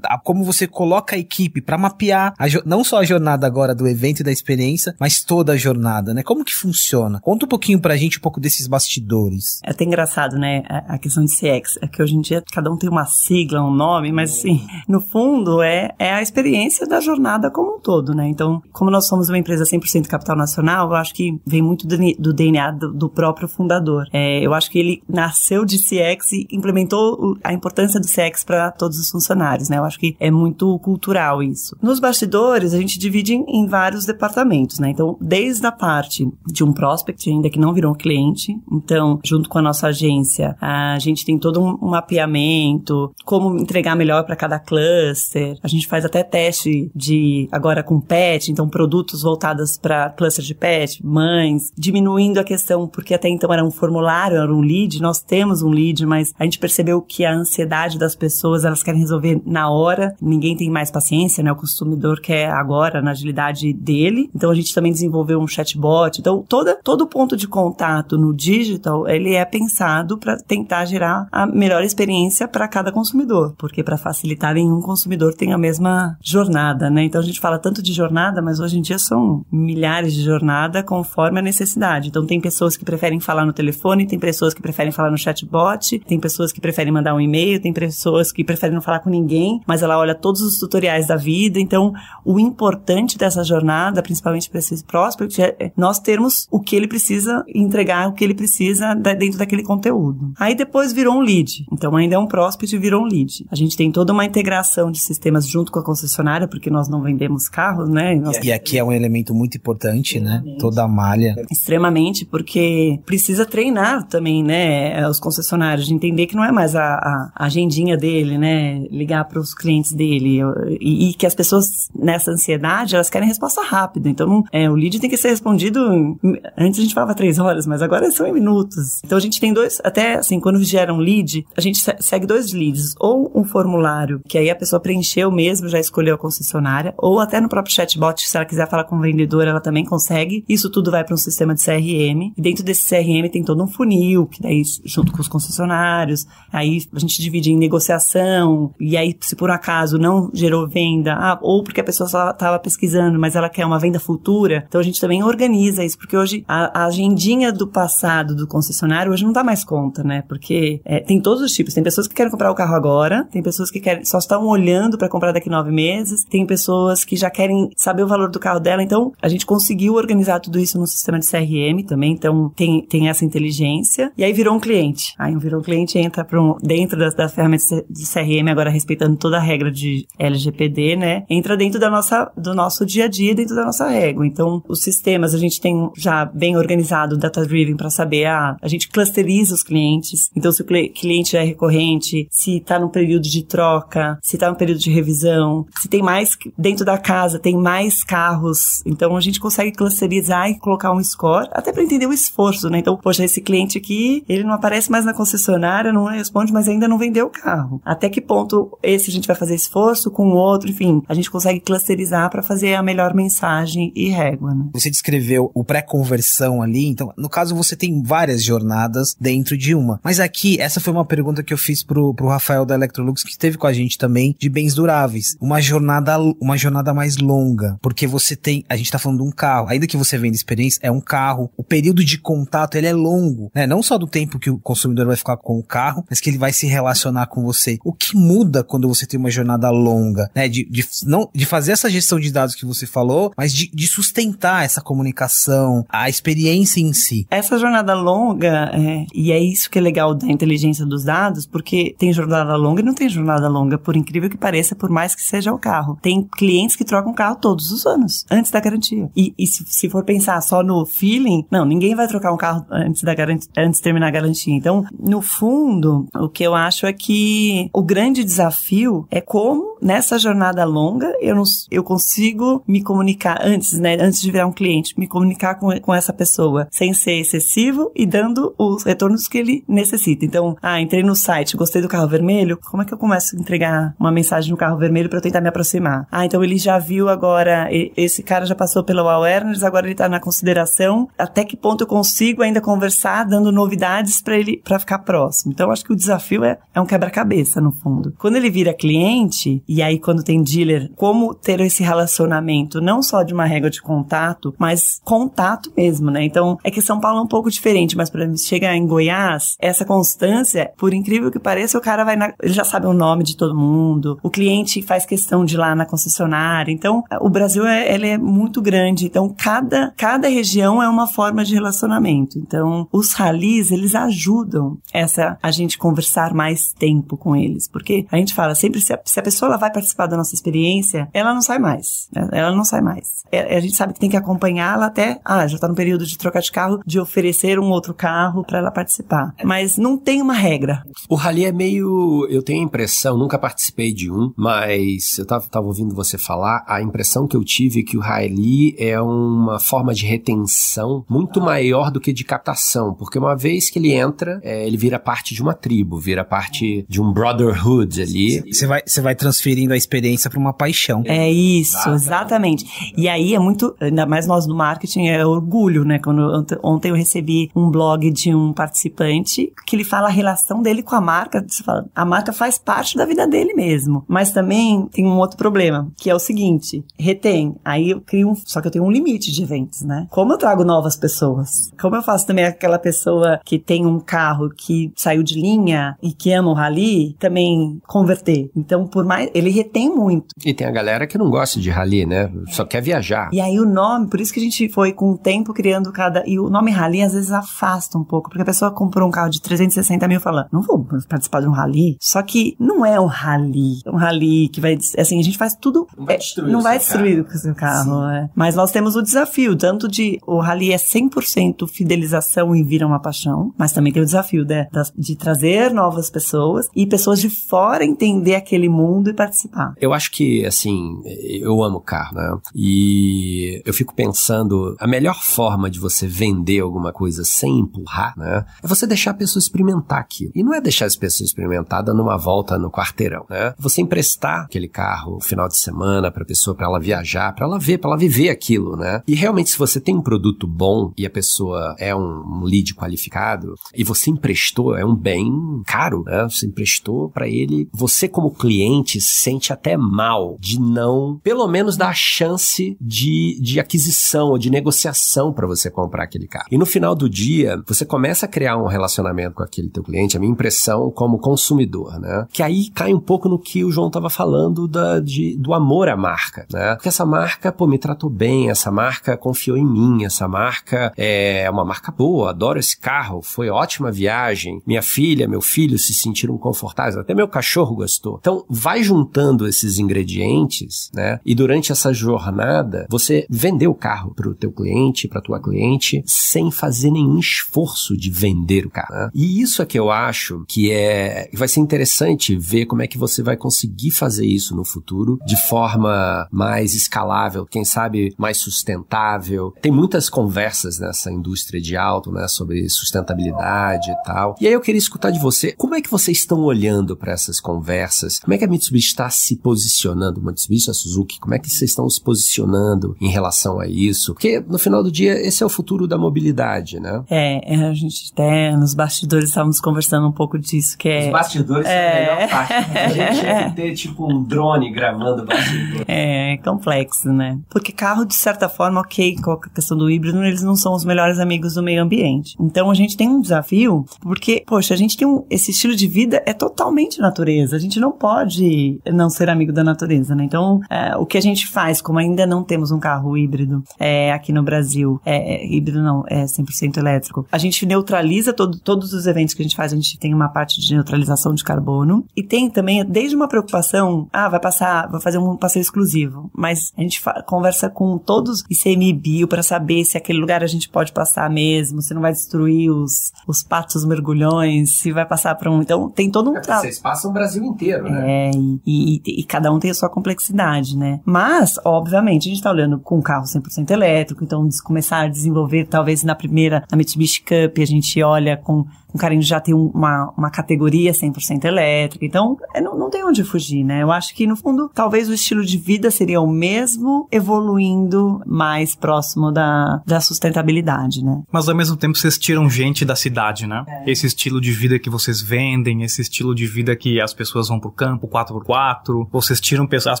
como 0.24 0.44
você 0.44 0.66
coloca 0.66 1.16
a 1.16 1.18
equipe 1.18 1.60
para 1.60 1.78
mapear 1.78 2.34
a, 2.38 2.46
não 2.64 2.82
só 2.82 2.98
a 2.98 3.04
jornada 3.04 3.46
agora 3.46 3.74
do 3.74 3.86
evento 3.86 4.20
e 4.20 4.24
da 4.24 4.32
experiência, 4.32 4.94
mas 4.98 5.22
toda 5.22 5.52
a 5.52 5.56
jornada, 5.56 6.14
né? 6.14 6.22
Como 6.22 6.44
que 6.44 6.54
funciona? 6.54 6.87
Conta 7.20 7.46
um 7.46 7.48
pouquinho 7.48 7.80
pra 7.80 7.96
gente 7.96 8.18
um 8.18 8.20
pouco 8.20 8.40
desses 8.40 8.66
bastidores. 8.66 9.60
É 9.64 9.70
até 9.70 9.84
engraçado, 9.84 10.38
né? 10.38 10.62
A 10.68 10.98
questão 10.98 11.24
de 11.24 11.32
CX. 11.32 11.78
É 11.80 11.86
que 11.86 12.02
hoje 12.02 12.14
em 12.14 12.20
dia 12.20 12.42
cada 12.52 12.70
um 12.70 12.76
tem 12.76 12.88
uma 12.88 13.06
sigla, 13.06 13.62
um 13.62 13.70
nome, 13.70 14.12
mas 14.12 14.32
assim, 14.32 14.66
no 14.86 15.00
fundo 15.00 15.62
é, 15.62 15.94
é 15.98 16.12
a 16.12 16.22
experiência 16.22 16.86
da 16.86 17.00
jornada 17.00 17.50
como 17.50 17.76
um 17.76 17.80
todo, 17.80 18.14
né? 18.14 18.28
Então, 18.28 18.62
como 18.72 18.90
nós 18.90 19.06
somos 19.06 19.28
uma 19.28 19.38
empresa 19.38 19.64
100% 19.64 20.06
capital 20.06 20.36
nacional, 20.36 20.88
eu 20.88 20.96
acho 20.96 21.14
que 21.14 21.38
vem 21.46 21.62
muito 21.62 21.86
do, 21.86 22.32
DNA 22.32 22.70
do, 22.72 22.92
do, 22.92 23.08
próprio 23.08 23.48
fundador. 23.48 24.06
É, 24.12 24.40
eu 24.40 24.54
acho 24.54 24.70
que 24.70 24.78
ele 24.78 25.02
nasceu 25.08 25.64
de 25.64 25.78
CX 25.78 26.32
e 26.32 26.46
implementou 26.52 27.36
a 27.42 27.52
importância 27.52 28.00
do 28.00 28.06
CX 28.06 28.44
para 28.44 28.70
todos 28.70 28.98
os 28.98 29.10
funcionários, 29.10 29.68
né? 29.68 29.78
Eu 29.78 29.84
acho 29.84 29.98
que 29.98 30.16
é 30.20 30.30
muito 30.30 30.78
cultural 30.80 31.42
isso. 31.42 31.76
Nos 31.82 32.00
bastidores, 32.00 32.74
a 32.74 32.78
gente 32.78 32.98
divide 32.98 33.34
em, 33.34 33.44
em 33.48 33.66
vários 33.66 34.04
departamentos, 34.04 34.78
né? 34.78 34.90
Então, 34.90 35.16
desde 35.20 35.66
a 35.66 35.72
parte 35.72 36.28
de 36.46 36.64
um 36.64 36.72
prospect, 36.78 37.28
ainda 37.28 37.50
que 37.50 37.58
não 37.58 37.74
virou 37.74 37.90
um 37.90 37.96
cliente, 37.96 38.56
então, 38.70 39.18
junto 39.24 39.48
com 39.48 39.58
a 39.58 39.62
nossa 39.62 39.88
agência, 39.88 40.56
a 40.60 40.96
gente 41.00 41.26
tem 41.26 41.36
todo 41.36 41.60
um 41.60 41.88
mapeamento, 41.88 43.12
como 43.24 43.58
entregar 43.58 43.96
melhor 43.96 44.24
para 44.24 44.36
cada 44.36 44.60
cluster. 44.60 45.58
A 45.60 45.66
gente 45.66 45.88
faz 45.88 46.04
até 46.04 46.22
teste 46.22 46.88
de 46.94 47.48
agora 47.50 47.82
com 47.82 48.00
pet, 48.00 48.52
então 48.52 48.68
produtos 48.68 49.22
voltados 49.22 49.76
para 49.76 50.10
cluster 50.10 50.44
de 50.44 50.54
pet, 50.54 51.04
mães, 51.04 51.72
diminuindo 51.76 52.38
a 52.38 52.44
questão, 52.44 52.86
porque 52.86 53.12
até 53.12 53.28
então 53.28 53.52
era 53.52 53.64
um 53.64 53.72
formulário, 53.72 54.36
era 54.36 54.54
um 54.54 54.60
lead, 54.60 55.02
nós 55.02 55.20
temos 55.20 55.62
um 55.62 55.70
lead, 55.70 56.06
mas 56.06 56.32
a 56.38 56.44
gente 56.44 56.60
percebeu 56.60 57.02
que 57.02 57.24
a 57.24 57.34
ansiedade 57.34 57.98
das 57.98 58.14
pessoas, 58.14 58.64
elas 58.64 58.84
querem 58.84 59.00
resolver 59.00 59.40
na 59.44 59.68
hora, 59.68 60.14
ninguém 60.22 60.56
tem 60.56 60.70
mais 60.70 60.92
paciência, 60.92 61.42
né? 61.42 61.50
O 61.50 61.56
consumidor 61.56 62.20
quer 62.20 62.50
agora, 62.50 63.02
na 63.02 63.10
agilidade 63.10 63.72
dele. 63.72 64.30
Então 64.34 64.50
a 64.50 64.54
gente 64.54 64.74
também 64.74 64.92
desenvolveu 64.92 65.40
um 65.40 65.46
chatbot. 65.48 66.20
Então 66.20 66.44
toda, 66.48 66.67
todo 66.74 67.06
ponto 67.06 67.36
de 67.36 67.46
contato 67.46 68.16
no 68.16 68.34
digital, 68.34 69.08
ele 69.08 69.34
é 69.34 69.44
pensado 69.44 70.18
para 70.18 70.36
tentar 70.36 70.84
gerar 70.84 71.26
a 71.30 71.46
melhor 71.46 71.82
experiência 71.82 72.48
para 72.48 72.68
cada 72.68 72.92
consumidor, 72.92 73.54
porque 73.58 73.82
para 73.82 73.96
facilitar 73.96 74.54
nenhum 74.54 74.80
consumidor 74.80 75.34
tem 75.34 75.52
a 75.52 75.58
mesma 75.58 76.16
jornada, 76.20 76.90
né? 76.90 77.04
Então 77.04 77.20
a 77.20 77.24
gente 77.24 77.40
fala 77.40 77.58
tanto 77.58 77.82
de 77.82 77.92
jornada, 77.92 78.42
mas 78.42 78.60
hoje 78.60 78.78
em 78.78 78.82
dia 78.82 78.98
são 78.98 79.44
milhares 79.50 80.14
de 80.14 80.22
jornada 80.22 80.82
conforme 80.82 81.38
a 81.38 81.42
necessidade. 81.42 82.08
Então 82.08 82.26
tem 82.26 82.40
pessoas 82.40 82.76
que 82.76 82.84
preferem 82.84 83.20
falar 83.20 83.44
no 83.44 83.52
telefone, 83.52 84.06
tem 84.06 84.18
pessoas 84.18 84.54
que 84.54 84.62
preferem 84.62 84.92
falar 84.92 85.10
no 85.10 85.18
chatbot, 85.18 85.98
tem 86.00 86.18
pessoas 86.18 86.52
que 86.52 86.60
preferem 86.60 86.92
mandar 86.92 87.14
um 87.14 87.20
e-mail, 87.20 87.60
tem 87.60 87.72
pessoas 87.72 88.32
que 88.32 88.44
preferem 88.44 88.74
não 88.74 88.82
falar 88.82 89.00
com 89.00 89.10
ninguém, 89.10 89.60
mas 89.66 89.82
ela 89.82 89.98
olha 89.98 90.14
todos 90.14 90.40
os 90.40 90.58
tutoriais 90.58 91.06
da 91.06 91.16
vida. 91.16 91.58
Então 91.60 91.92
o 92.24 92.38
importante 92.38 93.18
dessa 93.18 93.42
jornada, 93.44 94.02
principalmente 94.02 94.48
para 94.48 94.58
esses 94.58 94.82
prospect, 94.82 95.40
é 95.40 95.72
nós 95.76 95.98
termos 95.98 96.46
o 96.50 96.57
que 96.60 96.76
ele 96.76 96.88
precisa 96.88 97.44
entregar, 97.54 98.08
o 98.08 98.12
que 98.12 98.24
ele 98.24 98.34
precisa 98.34 98.94
dentro 98.94 99.38
daquele 99.38 99.62
conteúdo. 99.62 100.32
Aí 100.38 100.54
depois 100.54 100.92
virou 100.92 101.14
um 101.14 101.20
lead. 101.20 101.64
Então 101.72 101.94
ainda 101.96 102.16
é 102.16 102.18
um 102.18 102.26
prospect 102.26 102.74
e 102.74 102.78
virou 102.78 103.02
um 103.02 103.06
lead. 103.06 103.46
A 103.50 103.56
gente 103.56 103.76
tem 103.76 103.90
toda 103.90 104.12
uma 104.12 104.24
integração 104.24 104.90
de 104.90 105.00
sistemas 105.00 105.46
junto 105.46 105.72
com 105.72 105.78
a 105.78 105.84
concessionária, 105.84 106.48
porque 106.48 106.70
nós 106.70 106.88
não 106.88 107.02
vendemos 107.02 107.48
carros, 107.48 107.88
né? 107.88 108.14
Nós... 108.14 108.38
E 108.42 108.52
aqui 108.52 108.78
é 108.78 108.84
um 108.84 108.92
elemento 108.92 109.34
muito 109.34 109.56
importante, 109.56 110.20
né? 110.20 110.42
Toda 110.58 110.84
a 110.84 110.88
malha. 110.88 111.36
Extremamente, 111.50 112.24
porque 112.24 113.00
precisa 113.04 113.44
treinar 113.44 114.06
também, 114.06 114.42
né? 114.42 115.06
Os 115.08 115.18
concessionários, 115.18 115.86
de 115.86 115.94
entender 115.94 116.26
que 116.26 116.36
não 116.36 116.44
é 116.44 116.52
mais 116.52 116.74
a, 116.74 117.32
a 117.34 117.44
agendinha 117.44 117.96
dele, 117.96 118.38
né? 118.38 118.86
Ligar 118.90 119.24
para 119.24 119.40
os 119.40 119.54
clientes 119.54 119.92
dele. 119.92 120.40
E, 120.80 121.10
e, 121.10 121.14
que 121.14 121.26
as 121.26 121.34
pessoas, 121.34 121.88
nessa 121.94 122.30
ansiedade, 122.30 122.94
elas 122.94 123.10
querem 123.10 123.28
resposta 123.28 123.62
rápida. 123.62 124.08
Então, 124.08 124.44
é, 124.52 124.70
o 124.70 124.74
lead 124.74 124.98
tem 125.00 125.10
que 125.10 125.16
ser 125.16 125.28
respondido 125.28 125.80
em 125.92 126.40
Antes 126.56 126.80
a 126.80 126.82
gente 126.82 126.94
falava 126.94 127.14
três 127.14 127.38
horas, 127.38 127.66
mas 127.66 127.82
agora 127.82 128.10
são 128.10 128.26
em 128.26 128.32
minutos. 128.32 129.00
Então 129.04 129.18
a 129.18 129.20
gente 129.20 129.40
tem 129.40 129.52
dois, 129.52 129.80
até 129.84 130.14
assim, 130.14 130.40
quando 130.40 130.62
gera 130.62 130.92
um 130.92 130.98
lead, 130.98 131.46
a 131.56 131.60
gente 131.60 131.80
segue 132.00 132.26
dois 132.26 132.52
leads. 132.52 132.94
Ou 132.98 133.30
um 133.34 133.44
formulário, 133.44 134.20
que 134.26 134.38
aí 134.38 134.50
a 134.50 134.56
pessoa 134.56 134.80
preencheu 134.80 135.30
mesmo, 135.30 135.68
já 135.68 135.78
escolheu 135.78 136.14
a 136.14 136.18
concessionária, 136.18 136.94
ou 136.96 137.20
até 137.20 137.40
no 137.40 137.48
próprio 137.48 137.74
chatbot, 137.74 138.28
se 138.28 138.36
ela 138.36 138.46
quiser 138.46 138.68
falar 138.68 138.84
com 138.84 138.96
o 138.96 139.00
vendedor, 139.00 139.46
ela 139.46 139.60
também 139.60 139.84
consegue. 139.84 140.44
Isso 140.48 140.70
tudo 140.70 140.90
vai 140.90 141.04
para 141.04 141.14
um 141.14 141.18
sistema 141.18 141.54
de 141.54 141.64
CRM. 141.64 142.32
E 142.36 142.42
dentro 142.42 142.64
desse 142.64 142.88
CRM 142.88 143.28
tem 143.30 143.42
todo 143.42 143.62
um 143.62 143.66
funil, 143.66 144.26
que 144.26 144.42
daí 144.42 144.62
junto 144.84 145.12
com 145.12 145.20
os 145.20 145.28
concessionários, 145.28 146.26
aí 146.52 146.82
a 146.92 146.98
gente 146.98 147.20
divide 147.20 147.52
em 147.52 147.56
negociação, 147.56 148.72
e 148.78 148.96
aí 148.96 149.16
se 149.20 149.36
por 149.36 149.50
acaso 149.50 149.98
não 149.98 150.30
gerou 150.32 150.68
venda, 150.68 151.14
ah, 151.14 151.38
ou 151.42 151.62
porque 151.62 151.80
a 151.80 151.84
pessoa 151.84 152.08
só 152.08 152.30
estava 152.30 152.58
pesquisando, 152.58 153.18
mas 153.18 153.36
ela 153.36 153.48
quer 153.48 153.64
uma 153.64 153.78
venda 153.78 154.00
futura, 154.00 154.64
então 154.68 154.80
a 154.80 154.84
gente 154.84 155.00
também 155.00 155.22
organiza 155.22 155.84
isso, 155.84 155.98
porque 155.98 156.16
hoje 156.16 156.37
a, 156.46 156.82
a 156.82 156.86
agendinha 156.86 157.52
do 157.52 157.66
passado 157.66 158.34
do 158.34 158.46
concessionário 158.46 159.12
hoje 159.12 159.24
não 159.24 159.32
dá 159.32 159.42
mais 159.42 159.64
conta, 159.64 160.02
né? 160.02 160.22
Porque 160.28 160.80
é, 160.84 161.00
tem 161.00 161.20
todos 161.20 161.42
os 161.42 161.52
tipos. 161.52 161.74
Tem 161.74 161.82
pessoas 161.82 162.06
que 162.06 162.14
querem 162.14 162.30
comprar 162.30 162.50
o 162.50 162.54
carro 162.54 162.74
agora, 162.74 163.24
tem 163.30 163.42
pessoas 163.42 163.70
que 163.70 163.80
querem, 163.80 164.04
só 164.04 164.18
estão 164.18 164.46
olhando 164.46 164.98
para 164.98 165.08
comprar 165.08 165.32
daqui 165.32 165.48
nove 165.48 165.70
meses, 165.70 166.24
tem 166.24 166.46
pessoas 166.46 167.04
que 167.04 167.16
já 167.16 167.30
querem 167.30 167.70
saber 167.76 168.02
o 168.02 168.08
valor 168.08 168.30
do 168.30 168.38
carro 168.38 168.60
dela. 168.60 168.82
Então, 168.82 169.12
a 169.20 169.28
gente 169.28 169.46
conseguiu 169.46 169.94
organizar 169.94 170.40
tudo 170.40 170.58
isso 170.58 170.78
no 170.78 170.86
sistema 170.86 171.18
de 171.18 171.26
CRM 171.26 171.84
também, 171.86 172.12
então 172.12 172.50
tem, 172.54 172.84
tem 172.86 173.08
essa 173.08 173.24
inteligência. 173.24 174.12
E 174.16 174.24
aí 174.24 174.32
virou 174.32 174.54
um 174.54 174.60
cliente. 174.60 175.14
Aí 175.18 175.36
virou 175.36 175.60
um 175.60 175.62
cliente 175.62 175.98
entra 175.98 176.24
para 176.24 176.40
um, 176.40 176.56
dentro 176.62 176.98
das, 176.98 177.14
das 177.14 177.34
ferramentas 177.34 177.68
de 177.88 178.04
CRM, 178.06 178.48
agora 178.50 178.70
respeitando 178.70 179.16
toda 179.16 179.36
a 179.36 179.40
regra 179.40 179.70
de 179.70 180.06
LGPD, 180.18 180.96
né? 180.96 181.24
Entra 181.28 181.56
dentro 181.56 181.80
da 181.80 181.90
nossa, 181.90 182.30
do 182.36 182.54
nosso 182.54 182.84
dia 182.84 183.04
a 183.04 183.08
dia, 183.08 183.34
dentro 183.34 183.54
da 183.54 183.64
nossa 183.64 183.88
régua. 183.88 184.26
Então, 184.26 184.62
os 184.68 184.82
sistemas 184.82 185.34
a 185.34 185.38
gente 185.38 185.60
tem 185.60 185.90
já 185.96 186.17
bem 186.24 186.56
organizado, 186.56 187.16
data-driven, 187.16 187.76
para 187.76 187.90
saber, 187.90 188.26
ah, 188.26 188.56
a 188.60 188.68
gente 188.68 188.88
clusteriza 188.88 189.54
os 189.54 189.62
clientes. 189.62 190.30
Então, 190.36 190.52
se 190.52 190.62
o 190.62 190.64
cliente 190.64 191.36
é 191.36 191.42
recorrente, 191.42 192.28
se 192.30 192.58
está 192.58 192.78
no 192.78 192.90
período 192.90 193.22
de 193.22 193.42
troca, 193.42 194.18
se 194.22 194.36
está 194.36 194.50
no 194.50 194.56
período 194.56 194.78
de 194.78 194.90
revisão, 194.90 195.66
se 195.80 195.88
tem 195.88 196.02
mais 196.02 196.36
dentro 196.56 196.84
da 196.84 196.98
casa, 196.98 197.38
tem 197.38 197.56
mais 197.56 198.04
carros. 198.04 198.82
Então, 198.86 199.16
a 199.16 199.20
gente 199.20 199.40
consegue 199.40 199.72
clusterizar 199.72 200.48
e 200.48 200.58
colocar 200.58 200.92
um 200.92 201.02
score, 201.02 201.48
até 201.52 201.72
para 201.72 201.82
entender 201.82 202.06
o 202.06 202.12
esforço, 202.12 202.68
né? 202.68 202.78
Então, 202.78 202.96
poxa, 202.96 203.24
esse 203.24 203.40
cliente 203.40 203.78
aqui, 203.78 204.24
ele 204.28 204.44
não 204.44 204.52
aparece 204.52 204.90
mais 204.90 205.04
na 205.04 205.14
concessionária, 205.14 205.92
não 205.92 206.04
responde, 206.04 206.52
mas 206.52 206.68
ainda 206.68 206.88
não 206.88 206.98
vendeu 206.98 207.26
o 207.26 207.30
carro. 207.30 207.80
Até 207.84 208.08
que 208.08 208.20
ponto 208.20 208.78
esse 208.82 209.10
a 209.10 209.12
gente 209.12 209.26
vai 209.26 209.36
fazer 209.36 209.54
esforço 209.54 210.10
com 210.10 210.28
o 210.28 210.34
outro, 210.34 210.68
enfim, 210.68 211.02
a 211.08 211.14
gente 211.14 211.30
consegue 211.30 211.60
clusterizar 211.60 212.30
para 212.30 212.42
fazer 212.42 212.74
a 212.74 212.82
melhor 212.82 213.14
mensagem 213.14 213.92
e 213.94 214.08
régua, 214.08 214.54
né? 214.54 214.66
Você 214.72 214.90
descreveu 214.90 215.50
o 215.54 215.64
pré-conversão 216.08 216.62
ali, 216.62 216.86
então, 216.86 217.12
no 217.16 217.28
caso 217.28 217.54
você 217.54 217.76
tem 217.76 218.02
várias 218.02 218.42
jornadas 218.42 219.14
dentro 219.20 219.56
de 219.56 219.74
uma. 219.74 220.00
Mas 220.02 220.18
aqui, 220.18 220.60
essa 220.60 220.80
foi 220.80 220.92
uma 220.92 221.04
pergunta 221.04 221.42
que 221.42 221.52
eu 221.52 221.58
fiz 221.58 221.82
pro, 221.82 222.14
pro 222.14 222.28
Rafael 222.28 222.64
da 222.64 222.74
Electrolux, 222.74 223.22
que 223.22 223.30
esteve 223.30 223.58
com 223.58 223.66
a 223.66 223.72
gente 223.72 223.98
também, 223.98 224.34
de 224.38 224.48
bens 224.48 224.74
duráveis. 224.74 225.36
Uma 225.40 225.60
jornada, 225.60 226.18
uma 226.40 226.56
jornada 226.56 226.94
mais 226.94 227.18
longa, 227.18 227.78
porque 227.82 228.06
você 228.06 228.34
tem, 228.34 228.64
a 228.68 228.76
gente 228.76 228.90
tá 228.90 228.98
falando 228.98 229.18
de 229.18 229.28
um 229.28 229.30
carro, 229.30 229.68
ainda 229.68 229.86
que 229.86 229.96
você 229.96 230.16
venda 230.16 230.34
experiência, 230.36 230.80
é 230.82 230.90
um 230.90 231.00
carro, 231.00 231.50
o 231.56 231.62
período 231.62 232.04
de 232.04 232.18
contato, 232.18 232.76
ele 232.76 232.86
é 232.86 232.92
longo, 232.92 233.50
né? 233.54 233.66
Não 233.66 233.82
só 233.82 233.98
do 233.98 234.06
tempo 234.06 234.38
que 234.38 234.50
o 234.50 234.58
consumidor 234.58 235.06
vai 235.06 235.16
ficar 235.16 235.36
com 235.36 235.58
o 235.58 235.62
carro, 235.62 236.04
mas 236.08 236.20
que 236.20 236.30
ele 236.30 236.38
vai 236.38 236.52
se 236.52 236.66
relacionar 236.66 237.26
com 237.26 237.42
você. 237.42 237.78
O 237.84 237.92
que 237.92 238.16
muda 238.16 238.64
quando 238.64 238.88
você 238.88 239.06
tem 239.06 239.18
uma 239.18 239.30
jornada 239.30 239.70
longa, 239.70 240.30
né? 240.34 240.48
De, 240.48 240.64
de, 240.64 240.84
não, 241.04 241.28
de 241.34 241.44
fazer 241.44 241.72
essa 241.72 241.90
gestão 241.90 242.18
de 242.18 242.30
dados 242.30 242.54
que 242.54 242.64
você 242.64 242.86
falou, 242.86 243.32
mas 243.36 243.52
de, 243.52 243.70
de 243.72 243.86
sustentar 243.86 244.64
essa 244.64 244.80
comunicação, 244.80 245.84
a 245.88 245.97
experiência 246.06 246.80
em 246.80 246.92
si. 246.92 247.26
Essa 247.30 247.58
jornada 247.58 247.94
longa, 247.94 248.70
é, 248.74 249.06
e 249.14 249.32
é 249.32 249.38
isso 249.38 249.70
que 249.70 249.78
é 249.78 249.80
legal 249.80 250.14
da 250.14 250.26
inteligência 250.26 250.84
dos 250.84 251.04
dados, 251.04 251.46
porque 251.46 251.94
tem 251.98 252.12
jornada 252.12 252.54
longa 252.56 252.82
e 252.82 252.84
não 252.84 252.94
tem 252.94 253.08
jornada 253.08 253.48
longa, 253.48 253.78
por 253.78 253.96
incrível 253.96 254.28
que 254.28 254.36
pareça, 254.36 254.76
por 254.76 254.90
mais 254.90 255.14
que 255.14 255.22
seja 255.22 255.52
o 255.52 255.58
carro. 255.58 255.98
Tem 256.02 256.22
clientes 256.36 256.76
que 256.76 256.84
trocam 256.84 257.14
carro 257.14 257.36
todos 257.36 257.72
os 257.72 257.86
anos, 257.86 258.26
antes 258.30 258.50
da 258.50 258.60
garantia. 258.60 259.10
E, 259.16 259.32
e 259.38 259.46
se, 259.46 259.64
se, 259.66 259.88
for 259.88 260.04
pensar 260.04 260.40
só 260.42 260.62
no 260.62 260.84
feeling, 260.84 261.46
não, 261.50 261.64
ninguém 261.64 261.94
vai 261.94 262.06
trocar 262.06 262.32
um 262.32 262.36
carro 262.36 262.66
antes 262.70 263.02
da 263.02 263.14
garantia, 263.14 263.50
antes 263.56 263.78
de 263.78 263.84
terminar 263.84 264.08
a 264.08 264.10
garantia. 264.10 264.54
Então, 264.54 264.84
no 264.98 265.22
fundo, 265.22 266.06
o 266.14 266.28
que 266.28 266.44
eu 266.44 266.54
acho 266.54 266.84
é 266.84 266.92
que 266.92 267.70
o 267.72 267.82
grande 267.82 268.22
desafio 268.24 269.06
é 269.10 269.20
como 269.20 269.78
nessa 269.80 270.18
jornada 270.18 270.64
longa 270.64 271.12
eu, 271.20 271.34
não, 271.34 271.44
eu 271.70 271.82
consigo 271.82 272.62
me 272.66 272.82
comunicar 272.82 273.40
antes, 273.42 273.72
né, 273.78 273.96
antes 274.00 274.20
de 274.20 274.30
virar 274.30 274.46
um 274.46 274.52
cliente, 274.52 274.98
me 274.98 275.06
comunicar 275.06 275.54
com, 275.54 275.68
com 275.88 275.94
essa 275.94 276.12
pessoa 276.12 276.68
sem 276.70 276.92
ser 276.92 277.14
excessivo 277.14 277.90
e 277.96 278.04
dando 278.04 278.54
os 278.58 278.82
retornos 278.82 279.26
que 279.26 279.38
ele 279.38 279.64
necessita. 279.66 280.26
Então, 280.26 280.54
ah, 280.60 280.78
entrei 280.78 281.02
no 281.02 281.16
site, 281.16 281.56
gostei 281.56 281.80
do 281.80 281.88
carro 281.88 282.06
vermelho, 282.06 282.58
como 282.70 282.82
é 282.82 282.84
que 282.84 282.92
eu 282.92 282.98
começo 282.98 283.34
a 283.34 283.40
entregar 283.40 283.94
uma 283.98 284.12
mensagem 284.12 284.50
no 284.50 284.56
carro 284.58 284.76
vermelho 284.76 285.08
para 285.08 285.16
eu 285.16 285.22
tentar 285.22 285.40
me 285.40 285.48
aproximar? 285.48 286.06
Ah, 286.12 286.26
então 286.26 286.44
ele 286.44 286.58
já 286.58 286.78
viu 286.78 287.08
agora, 287.08 287.70
esse 287.96 288.22
cara 288.22 288.44
já 288.44 288.54
passou 288.54 288.84
pelo 288.84 289.08
awareness, 289.08 289.62
agora 289.62 289.86
ele 289.86 289.94
tá 289.94 290.10
na 290.10 290.20
consideração, 290.20 291.08
até 291.16 291.42
que 291.42 291.56
ponto 291.56 291.84
eu 291.84 291.86
consigo 291.86 292.42
ainda 292.42 292.60
conversar 292.60 293.24
dando 293.24 293.50
novidades 293.50 294.20
para 294.20 294.36
ele 294.36 294.60
para 294.62 294.78
ficar 294.78 294.98
próximo. 294.98 295.52
Então, 295.54 295.70
acho 295.70 295.86
que 295.86 295.92
o 295.94 295.96
desafio 295.96 296.44
é, 296.44 296.58
é 296.74 296.80
um 296.82 296.84
quebra-cabeça 296.84 297.62
no 297.62 297.72
fundo. 297.72 298.12
Quando 298.18 298.36
ele 298.36 298.50
vira 298.50 298.74
cliente, 298.74 299.62
e 299.66 299.80
aí 299.80 299.98
quando 299.98 300.22
tem 300.22 300.42
dealer, 300.42 300.90
como 300.94 301.32
ter 301.32 301.62
esse 301.62 301.82
relacionamento 301.82 302.78
não 302.78 303.02
só 303.02 303.22
de 303.22 303.32
uma 303.32 303.46
regra 303.46 303.70
de 303.70 303.80
contato, 303.80 304.54
mas 304.58 305.00
contato 305.02 305.72
mesmo, 305.78 306.10
né? 306.10 306.24
Então, 306.24 306.58
é 306.64 306.70
que 306.72 306.82
São 306.82 306.98
Paulo 306.98 307.20
é 307.20 307.22
um 307.22 307.26
pouco 307.26 307.48
diferente, 307.48 307.96
mas 307.96 308.10
para 308.10 308.36
chegar 308.36 308.74
em 308.74 308.84
Goiás, 308.84 309.54
essa 309.60 309.84
constância, 309.84 310.72
por 310.76 310.92
incrível 310.92 311.30
que 311.30 311.38
pareça, 311.38 311.78
o 311.78 311.80
cara 311.80 312.02
vai 312.04 312.16
na, 312.16 312.34
ele 312.42 312.52
já 312.52 312.64
sabe 312.64 312.86
o 312.86 312.92
nome 312.92 313.22
de 313.22 313.36
todo 313.36 313.56
mundo, 313.56 314.18
o 314.20 314.28
cliente 314.28 314.82
faz 314.82 315.06
questão 315.06 315.44
de 315.44 315.54
ir 315.54 315.58
lá 315.58 315.74
na 315.76 315.86
concessionária. 315.86 316.72
Então, 316.72 317.04
o 317.20 317.30
Brasil 317.30 317.64
é, 317.64 317.94
ele 317.94 318.08
é 318.08 318.18
muito 318.18 318.60
grande, 318.60 319.06
então 319.06 319.32
cada 319.38 319.92
cada 319.96 320.28
região 320.28 320.82
é 320.82 320.88
uma 320.88 321.06
forma 321.06 321.44
de 321.44 321.54
relacionamento. 321.54 322.38
Então, 322.38 322.88
os 322.92 323.12
ralis, 323.12 323.70
eles 323.70 323.94
ajudam 323.94 324.78
essa 324.92 325.38
a 325.40 325.50
gente 325.50 325.78
conversar 325.78 326.34
mais 326.34 326.72
tempo 326.72 327.16
com 327.16 327.36
eles, 327.36 327.68
porque 327.68 328.04
a 328.10 328.16
gente 328.16 328.34
fala 328.34 328.54
sempre 328.54 328.80
se 328.80 328.92
a, 328.92 329.00
se 329.04 329.20
a 329.20 329.22
pessoa 329.22 329.56
vai 329.56 329.70
participar 329.70 330.06
da 330.06 330.16
nossa 330.16 330.34
experiência, 330.34 331.08
ela 331.12 331.32
não 331.32 331.42
sai 331.42 331.58
mais. 331.58 332.08
Né? 332.12 332.28
Ela 332.32 332.54
não 332.54 332.64
sai 332.64 332.80
mais. 332.80 333.22
É, 333.30 333.56
a 333.56 333.60
gente 333.60 333.76
sabe 333.76 333.92
que 333.92 334.00
tem 334.00 334.10
que 334.10 334.16
acompanhá-la 334.16 334.86
até, 334.86 335.20
ah, 335.24 335.46
já 335.46 335.58
tá 335.58 335.67
no 335.68 335.74
período 335.74 336.06
de 336.06 336.16
trocar 336.16 336.40
de 336.40 336.50
carro, 336.50 336.80
de 336.86 336.98
oferecer 336.98 337.58
um 337.58 337.70
outro 337.70 337.94
carro 337.94 338.44
para 338.44 338.58
ela 338.58 338.70
participar. 338.70 339.34
Mas 339.44 339.76
não 339.76 339.96
tem 339.96 340.20
uma 340.22 340.34
regra. 340.34 340.82
O 341.08 341.14
rally 341.14 341.44
é 341.44 341.52
meio, 341.52 342.26
eu 342.30 342.42
tenho 342.42 342.60
a 342.60 342.64
impressão, 342.64 343.16
nunca 343.16 343.38
participei 343.38 343.92
de 343.92 344.10
um, 344.10 344.32
mas 344.36 345.18
eu 345.18 345.26
tava, 345.26 345.46
tava 345.48 345.66
ouvindo 345.66 345.94
você 345.94 346.18
falar, 346.18 346.64
a 346.66 346.82
impressão 346.82 347.26
que 347.26 347.36
eu 347.36 347.44
tive 347.44 347.80
é 347.80 347.82
que 347.82 347.96
o 347.96 348.00
rally 348.00 348.74
é 348.78 349.00
uma 349.00 349.60
forma 349.60 349.94
de 349.94 350.06
retenção 350.06 351.04
muito 351.08 351.40
maior 351.40 351.90
do 351.90 352.00
que 352.00 352.12
de 352.12 352.24
captação, 352.24 352.94
porque 352.94 353.18
uma 353.18 353.36
vez 353.36 353.70
que 353.70 353.78
ele 353.78 353.92
entra, 353.92 354.40
é, 354.42 354.66
ele 354.66 354.76
vira 354.76 354.98
parte 354.98 355.34
de 355.34 355.42
uma 355.42 355.54
tribo, 355.54 355.98
vira 355.98 356.24
parte 356.24 356.84
de 356.88 357.00
um 357.00 357.12
brotherhood 357.12 358.00
ali. 358.00 358.52
Você 358.52 358.66
vai, 358.66 358.82
você 358.86 359.00
vai 359.00 359.14
transferindo 359.14 359.72
a 359.72 359.76
experiência 359.76 360.30
para 360.30 360.38
uma 360.38 360.52
paixão. 360.52 361.02
É 361.04 361.30
isso, 361.30 361.88
exatamente. 361.90 362.92
E 362.96 363.08
aí 363.08 363.34
é 363.34 363.38
muito, 363.38 363.74
ainda 363.80 364.06
mais 364.06 364.26
nós 364.26 364.46
no 364.46 364.54
marketing, 364.54 365.08
é 365.08 365.24
orgulho, 365.24 365.57
né? 365.84 365.98
Quando 365.98 366.46
ontem 366.62 366.90
eu 366.90 366.94
recebi 366.94 367.50
um 367.54 367.70
blog 367.70 368.10
de 368.10 368.34
um 368.34 368.52
participante 368.52 369.52
que 369.66 369.76
ele 369.76 369.84
fala 369.84 370.08
a 370.08 370.10
relação 370.10 370.62
dele 370.62 370.82
com 370.82 370.94
a 370.94 371.00
marca. 371.00 371.44
Fala, 371.64 371.86
a 371.94 372.04
marca 372.04 372.32
faz 372.32 372.58
parte 372.58 372.96
da 372.96 373.04
vida 373.04 373.26
dele 373.26 373.54
mesmo. 373.54 374.04
Mas 374.06 374.30
também 374.30 374.86
tem 374.92 375.06
um 375.06 375.18
outro 375.18 375.36
problema, 375.36 375.90
que 375.96 376.10
é 376.10 376.14
o 376.14 376.18
seguinte: 376.18 376.84
retém. 376.98 377.56
Aí 377.64 377.90
eu 377.90 378.00
crio 378.00 378.30
um. 378.30 378.34
Só 378.34 378.60
que 378.60 378.68
eu 378.68 378.70
tenho 378.70 378.84
um 378.84 378.90
limite 378.90 379.32
de 379.32 379.42
eventos, 379.42 379.82
né? 379.82 380.06
Como 380.10 380.32
eu 380.32 380.38
trago 380.38 380.64
novas 380.64 380.96
pessoas? 380.96 381.70
Como 381.80 381.96
eu 381.96 382.02
faço 382.02 382.26
também 382.26 382.44
aquela 382.44 382.78
pessoa 382.78 383.40
que 383.44 383.58
tem 383.58 383.86
um 383.86 383.98
carro 383.98 384.50
que 384.50 384.92
saiu 384.96 385.22
de 385.22 385.40
linha 385.40 385.96
e 386.02 386.12
que 386.12 386.32
ama 386.32 386.50
o 386.50 386.54
rally 386.54 387.16
também 387.18 387.80
converter? 387.86 388.50
Então, 388.56 388.86
por 388.86 389.04
mais. 389.04 389.30
Ele 389.34 389.50
retém 389.50 389.90
muito. 389.90 390.34
E 390.44 390.54
tem 390.54 390.66
a 390.66 390.70
galera 390.70 391.06
que 391.06 391.18
não 391.18 391.30
gosta 391.30 391.60
de 391.60 391.70
rally, 391.70 392.06
né? 392.06 392.30
Só 392.48 392.64
quer 392.64 392.80
viajar. 392.80 393.28
E 393.32 393.40
aí 393.40 393.58
o 393.58 393.66
nome, 393.66 394.08
por 394.08 394.20
isso 394.20 394.32
que 394.32 394.40
a 394.40 394.42
gente 394.42 394.68
foi 394.68 394.92
com 394.92 395.12
o 395.12 395.18
tempo 395.18 395.47
criando 395.52 395.92
cada. 395.92 396.22
E 396.26 396.38
o 396.38 396.48
nome 396.48 396.70
rally 396.70 397.02
às 397.02 397.12
vezes 397.12 397.30
afasta 397.30 397.98
um 397.98 398.04
pouco, 398.04 398.28
porque 398.28 398.42
a 398.42 398.46
pessoa 398.46 398.70
comprou 398.70 399.08
um 399.08 399.10
carro 399.10 399.30
de 399.30 399.40
360 399.40 400.06
mil 400.08 400.18
e 400.18 400.20
fala, 400.20 400.48
não 400.52 400.62
vou 400.62 400.84
participar 401.08 401.40
de 401.40 401.48
um 401.48 401.52
rally. 401.52 401.96
Só 402.00 402.22
que 402.22 402.56
não 402.58 402.84
é 402.84 403.00
um 403.00 403.06
rally. 403.06 403.80
É 403.84 403.90
um 403.90 403.96
rally 403.96 404.48
que 404.48 404.60
vai. 404.60 404.78
Assim, 404.98 405.18
a 405.18 405.22
gente 405.22 405.38
faz 405.38 405.54
tudo. 405.54 405.86
Não 405.96 406.06
vai 406.06 406.18
destruir, 406.18 406.48
é, 406.48 406.52
não 406.52 406.62
vai 406.62 406.78
destruir 406.78 407.20
o 407.24 407.38
seu 407.38 407.54
carro. 407.54 408.08
É. 408.08 408.30
Mas 408.34 408.54
nós 408.54 408.70
temos 408.70 408.96
o 408.96 409.02
desafio, 409.02 409.56
tanto 409.56 409.88
de. 409.88 410.18
O 410.26 410.40
rally 410.40 410.72
é 410.72 410.76
100% 410.76 411.68
fidelização 411.68 412.54
e 412.54 412.62
vira 412.62 412.86
uma 412.86 413.00
paixão, 413.00 413.52
mas 413.56 413.72
também 413.72 413.92
tem 413.92 414.02
o 414.02 414.04
desafio 414.04 414.44
né, 414.44 414.68
de 414.96 415.16
trazer 415.16 415.72
novas 415.72 416.10
pessoas 416.10 416.68
e 416.74 416.86
pessoas 416.86 417.20
de 417.20 417.28
fora 417.28 417.84
entender 417.84 418.34
aquele 418.34 418.68
mundo 418.68 419.10
e 419.10 419.14
participar. 419.14 419.74
Eu 419.80 419.92
acho 419.92 420.10
que, 420.10 420.44
assim, 420.44 421.00
eu 421.04 421.62
amo 421.62 421.80
carro, 421.80 422.14
né? 422.14 422.38
E 422.54 423.62
eu 423.64 423.72
fico 423.72 423.94
pensando, 423.94 424.76
a 424.78 424.86
melhor 424.86 425.20
forma 425.28 425.70
de 425.70 425.78
você 425.78 426.06
vender 426.06 426.60
alguma 426.60 426.92
coisa 426.92 427.24
sem 427.24 427.58
empurrar, 427.60 428.14
né? 428.16 428.44
É 428.62 428.66
você 428.66 428.86
deixar 428.86 429.10
a 429.10 429.14
pessoa 429.14 429.40
experimentar 429.40 429.98
aquilo. 429.98 430.32
E 430.34 430.42
não 430.42 430.54
é 430.54 430.60
deixar 430.60 430.86
as 430.86 430.96
pessoas 430.96 431.28
experimentar 431.28 431.82
dando 431.82 432.02
uma 432.02 432.16
volta 432.16 432.58
no 432.58 432.70
quarteirão, 432.70 433.26
né? 433.28 433.54
Você 433.58 433.82
emprestar 433.82 434.44
aquele 434.44 434.68
carro 434.68 435.16
no 435.16 435.20
final 435.20 435.46
de 435.48 435.58
semana 435.58 436.10
para 436.10 436.22
a 436.22 436.26
pessoa, 436.26 436.56
para 436.56 436.66
ela 436.66 436.80
viajar, 436.80 437.34
para 437.34 437.46
ela 437.46 437.58
ver, 437.58 437.78
para 437.78 437.90
ela 437.90 437.98
viver 437.98 438.30
aquilo, 438.30 438.76
né? 438.76 439.02
E 439.06 439.14
realmente, 439.14 439.50
se 439.50 439.58
você 439.58 439.80
tem 439.80 439.96
um 439.96 440.02
produto 440.02 440.46
bom 440.46 440.92
e 440.96 441.04
a 441.04 441.10
pessoa 441.10 441.76
é 441.78 441.94
um, 441.94 442.00
um 442.00 442.44
lead 442.44 442.74
qualificado 442.74 443.54
e 443.74 443.84
você 443.84 444.10
emprestou, 444.10 444.76
é 444.76 444.84
um 444.84 444.96
bem 444.96 445.30
caro, 445.66 446.02
né? 446.04 446.24
Você 446.24 446.46
emprestou 446.46 447.10
para 447.10 447.28
ele, 447.28 447.68
você 447.72 448.08
como 448.08 448.34
cliente 448.34 449.00
sente 449.00 449.52
até 449.52 449.76
mal 449.76 450.36
de 450.40 450.58
não, 450.58 451.20
pelo 451.22 451.46
menos 451.46 451.76
dar 451.76 451.88
a 451.88 451.94
chance 451.94 452.76
de, 452.80 453.38
de 453.42 453.60
aquisição 453.60 454.28
ou 454.28 454.38
de 454.38 454.50
negociação 454.50 455.17
para 455.32 455.46
você 455.46 455.70
comprar 455.70 456.04
aquele 456.04 456.26
carro. 456.26 456.46
E 456.50 456.58
no 456.58 456.64
final 456.64 456.94
do 456.94 457.08
dia, 457.08 457.60
você 457.66 457.84
começa 457.84 458.26
a 458.26 458.28
criar 458.28 458.56
um 458.56 458.66
relacionamento 458.66 459.34
com 459.34 459.42
aquele 459.42 459.68
teu 459.68 459.82
cliente, 459.82 460.16
a 460.16 460.20
minha 460.20 460.32
impressão 460.32 460.90
como 460.90 461.18
consumidor, 461.18 461.98
né? 461.98 462.26
Que 462.32 462.42
aí 462.42 462.70
cai 462.70 462.94
um 462.94 463.00
pouco 463.00 463.28
no 463.28 463.38
que 463.38 463.64
o 463.64 463.70
João 463.70 463.88
estava 463.88 464.08
falando 464.08 464.68
da, 464.68 465.00
de, 465.00 465.36
do 465.36 465.52
amor 465.52 465.88
à 465.88 465.96
marca, 465.96 466.46
né? 466.52 466.74
Porque 466.74 466.88
essa 466.88 467.04
marca, 467.04 467.50
pô, 467.50 467.66
me 467.66 467.78
tratou 467.78 468.08
bem, 468.08 468.50
essa 468.50 468.70
marca 468.70 469.16
confiou 469.16 469.56
em 469.56 469.66
mim, 469.66 470.04
essa 470.04 470.28
marca 470.28 470.92
é 470.96 471.48
uma 471.50 471.64
marca 471.64 471.90
boa, 471.90 472.30
adoro 472.30 472.58
esse 472.58 472.78
carro, 472.78 473.20
foi 473.22 473.48
ótima 473.48 473.90
viagem, 473.90 474.62
minha 474.66 474.82
filha, 474.82 475.28
meu 475.28 475.40
filho 475.40 475.78
se 475.78 475.94
sentiram 475.94 476.38
confortáveis, 476.38 476.96
até 476.96 477.14
meu 477.14 477.28
cachorro 477.28 477.74
gostou. 477.74 478.18
Então, 478.20 478.44
vai 478.48 478.82
juntando 478.82 479.46
esses 479.46 479.78
ingredientes, 479.78 480.90
né? 480.94 481.20
E 481.24 481.34
durante 481.34 481.72
essa 481.72 481.92
jornada, 481.92 482.86
você 482.88 483.26
vendeu 483.28 483.70
o 483.70 483.74
carro 483.74 484.14
para 484.14 484.28
o 484.28 484.34
teu 484.34 484.52
cliente, 484.52 485.07
para 485.08 485.20
tua 485.20 485.40
cliente, 485.40 486.02
sem 486.06 486.50
fazer 486.50 486.90
nenhum 486.90 487.18
esforço 487.18 487.96
de 487.96 488.10
vender 488.10 488.66
o 488.66 488.70
carro. 488.70 488.94
Né? 488.94 489.10
E 489.14 489.40
isso 489.40 489.62
é 489.62 489.66
que 489.66 489.78
eu 489.78 489.90
acho 489.90 490.44
que 490.48 490.70
é 490.70 491.28
vai 491.34 491.48
ser 491.48 491.60
interessante 491.60 492.36
ver 492.36 492.66
como 492.66 492.82
é 492.82 492.86
que 492.86 492.98
você 492.98 493.22
vai 493.22 493.36
conseguir 493.36 493.90
fazer 493.90 494.26
isso 494.26 494.54
no 494.54 494.64
futuro 494.64 495.18
de 495.26 495.36
forma 495.48 496.26
mais 496.30 496.74
escalável, 496.74 497.46
quem 497.46 497.64
sabe 497.64 498.14
mais 498.18 498.38
sustentável. 498.38 499.52
Tem 499.60 499.72
muitas 499.72 500.08
conversas 500.08 500.78
nessa 500.78 501.10
indústria 501.10 501.60
de 501.60 501.76
auto, 501.76 502.10
né, 502.12 502.26
sobre 502.28 502.68
sustentabilidade 502.68 503.90
e 503.90 504.02
tal. 504.04 504.36
E 504.40 504.46
aí 504.46 504.52
eu 504.52 504.60
queria 504.60 504.78
escutar 504.78 505.10
de 505.10 505.18
você, 505.18 505.52
como 505.52 505.74
é 505.74 505.80
que 505.80 505.90
vocês 505.90 506.18
estão 506.18 506.40
olhando 506.40 506.96
para 506.96 507.12
essas 507.12 507.40
conversas? 507.40 508.18
Como 508.18 508.34
é 508.34 508.38
que 508.38 508.44
a 508.44 508.48
Mitsubishi 508.48 508.88
está 508.88 509.08
se 509.10 509.36
posicionando? 509.36 510.20
Mitsubishi, 510.22 510.70
a 510.70 510.74
Suzuki, 510.74 511.18
como 511.18 511.34
é 511.34 511.38
que 511.38 511.48
vocês 511.48 511.70
estão 511.70 511.88
se 511.88 512.00
posicionando 512.00 512.96
em 513.00 513.08
relação 513.08 513.60
a 513.60 513.66
isso? 513.66 514.12
Porque 514.14 514.40
no 514.40 514.58
final 514.58 514.82
do 514.82 514.90
dia 514.90 514.97
esse 515.04 515.42
é 515.42 515.46
o 515.46 515.48
futuro 515.48 515.86
da 515.86 515.98
mobilidade, 515.98 516.80
né? 516.80 517.02
É, 517.10 517.54
é 517.54 517.64
a 517.64 517.74
gente 517.74 518.10
até 518.12 518.56
nos 518.56 518.74
bastidores 518.74 519.28
estávamos 519.28 519.60
conversando 519.60 520.06
um 520.08 520.12
pouco 520.12 520.38
disso, 520.38 520.76
que 520.76 520.88
é... 520.88 521.06
Os 521.06 521.12
bastidores 521.12 521.66
é, 521.66 521.72
é 521.72 522.12
a 522.12 522.16
melhor 522.16 522.30
parte. 522.30 522.52
A 522.78 522.88
gente 522.88 523.20
tinha 523.20 523.50
que 523.50 523.56
ter 523.56 523.74
tipo 523.74 524.10
um 524.10 524.22
drone 524.22 524.70
gravando 524.70 525.24
bastidores. 525.24 525.84
É, 525.86 526.34
é 526.34 526.36
complexo, 526.38 527.12
né? 527.12 527.38
Porque 527.48 527.72
carro, 527.72 528.04
de 528.04 528.14
certa 528.14 528.48
forma, 528.48 528.80
ok, 528.80 529.16
com 529.20 529.32
a 529.32 529.40
questão 529.40 529.76
do 529.76 529.90
híbrido, 529.90 530.22
eles 530.22 530.42
não 530.42 530.56
são 530.56 530.74
os 530.74 530.84
melhores 530.84 531.18
amigos 531.18 531.54
do 531.54 531.62
meio 531.62 531.82
ambiente. 531.82 532.36
Então 532.40 532.70
a 532.70 532.74
gente 532.74 532.96
tem 532.96 533.08
um 533.08 533.20
desafio, 533.20 533.84
porque, 534.00 534.42
poxa, 534.46 534.74
a 534.74 534.76
gente 534.76 534.96
tem 534.96 535.06
um, 535.06 535.24
esse 535.30 535.50
estilo 535.50 535.74
de 535.74 535.86
vida 535.86 536.22
é 536.26 536.32
totalmente 536.32 537.00
natureza. 537.00 537.56
A 537.56 537.58
gente 537.58 537.80
não 537.80 537.92
pode 537.92 538.80
não 538.86 539.10
ser 539.10 539.28
amigo 539.28 539.52
da 539.52 539.64
natureza, 539.64 540.14
né? 540.14 540.24
Então, 540.24 540.60
é, 540.70 540.96
o 540.96 541.06
que 541.06 541.18
a 541.18 541.22
gente 541.22 541.46
faz, 541.48 541.80
como 541.80 541.98
ainda 541.98 542.26
não 542.26 542.42
temos 542.42 542.70
um 542.70 542.78
carro 542.78 543.16
híbrido 543.16 543.62
é, 543.78 544.12
aqui 544.12 544.32
no 544.32 544.42
Brasil, 544.42 544.87
é, 545.04 545.34
é 545.36 545.46
híbrido 545.46 545.82
não, 545.82 546.04
é 546.08 546.24
100% 546.24 546.76
elétrico, 546.76 547.26
a 547.30 547.38
gente 547.38 547.64
neutraliza 547.66 548.32
todo, 548.32 548.58
todos 548.58 548.92
os 548.92 549.06
eventos 549.06 549.34
que 549.34 549.42
a 549.42 549.44
gente 549.44 549.56
faz, 549.56 549.72
a 549.72 549.76
gente 549.76 549.98
tem 549.98 550.14
uma 550.14 550.28
parte 550.28 550.60
de 550.60 550.74
neutralização 550.74 551.34
de 551.34 551.44
carbono 551.44 552.04
e 552.16 552.22
tem 552.22 552.50
também, 552.50 552.84
desde 552.84 553.16
uma 553.16 553.28
preocupação, 553.28 554.08
ah, 554.12 554.28
vai 554.28 554.40
passar, 554.40 554.88
vai 554.88 555.00
fazer 555.00 555.18
um 555.18 555.36
passeio 555.36 555.62
exclusivo, 555.62 556.30
mas 556.34 556.72
a 556.76 556.80
gente 556.80 557.02
conversa 557.26 557.68
com 557.68 557.98
todos 557.98 558.44
ICMBio 558.50 559.28
para 559.28 559.42
saber 559.42 559.84
se 559.84 559.96
aquele 559.96 560.18
lugar 560.18 560.42
a 560.42 560.46
gente 560.46 560.68
pode 560.68 560.92
passar 560.92 561.28
mesmo, 561.30 561.82
se 561.82 561.94
não 561.94 562.02
vai 562.02 562.12
destruir 562.12 562.70
os, 562.70 563.12
os 563.26 563.42
patos 563.42 563.84
mergulhões, 563.84 564.78
se 564.78 564.92
vai 564.92 565.06
passar 565.06 565.34
para 565.34 565.50
um. 565.50 565.62
Então, 565.62 565.88
tem 565.90 566.10
todo 566.10 566.30
um 566.30 566.36
é, 566.36 566.40
trabalho. 566.40 566.66
Vocês 566.66 566.78
passam 566.78 567.10
o 567.10 567.14
Brasil 567.14 567.44
inteiro, 567.44 567.84
né? 567.84 568.28
É, 568.28 568.30
e, 568.66 568.96
e, 568.96 569.20
e, 569.20 569.24
cada 569.24 569.52
um 569.52 569.58
tem 569.58 569.70
a 569.70 569.74
sua 569.74 569.88
complexidade, 569.88 570.76
né? 570.76 571.00
Mas, 571.04 571.58
obviamente, 571.64 572.22
a 572.22 572.28
gente 572.28 572.38
está 572.38 572.50
olhando 572.50 572.78
com 572.78 572.98
um 572.98 573.02
carro 573.02 573.24
100% 573.24 573.70
elétrico, 573.70 574.24
então 574.24 574.46
começar 574.78 575.00
a 575.00 575.08
desenvolver, 575.08 575.66
talvez 575.66 576.04
na 576.04 576.14
primeira, 576.14 576.64
na 576.70 576.76
Mitsubishi 576.76 577.20
Cup, 577.20 577.58
a 577.58 577.64
gente 577.64 578.00
olha 578.00 578.36
com 578.36 578.64
um 578.94 578.98
carinho 578.98 579.22
já 579.22 579.40
tem 579.40 579.54
uma, 579.54 580.12
uma 580.16 580.30
categoria 580.30 580.92
100% 580.92 581.44
elétrica. 581.44 582.04
Então, 582.04 582.36
é, 582.54 582.60
não, 582.60 582.76
não 582.78 582.90
tem 582.90 583.04
onde 583.04 583.22
fugir, 583.22 583.64
né? 583.64 583.82
Eu 583.82 583.92
acho 583.92 584.14
que, 584.14 584.26
no 584.26 584.36
fundo, 584.36 584.70
talvez 584.74 585.08
o 585.08 585.14
estilo 585.14 585.44
de 585.44 585.58
vida 585.58 585.90
seria 585.90 586.20
o 586.20 586.26
mesmo, 586.26 587.06
evoluindo 587.12 588.20
mais 588.26 588.74
próximo 588.74 589.30
da, 589.30 589.82
da 589.86 590.00
sustentabilidade, 590.00 591.04
né? 591.04 591.22
Mas, 591.30 591.48
ao 591.48 591.54
mesmo 591.54 591.76
tempo, 591.76 591.96
vocês 591.96 592.16
tiram 592.16 592.48
gente 592.48 592.84
da 592.84 592.96
cidade, 592.96 593.46
né? 593.46 593.64
É. 593.68 593.90
Esse 593.90 594.06
estilo 594.06 594.40
de 594.40 594.52
vida 594.52 594.78
que 594.78 594.88
vocês 594.88 595.20
vendem, 595.20 595.82
esse 595.82 596.00
estilo 596.00 596.34
de 596.34 596.46
vida 596.46 596.74
que 596.74 597.00
as 597.00 597.12
pessoas 597.12 597.48
vão 597.48 597.60
pro 597.60 597.70
campo 597.70 598.08
4x4, 598.08 599.08
vocês 599.12 599.40
tiram 599.40 599.68
as 599.86 600.00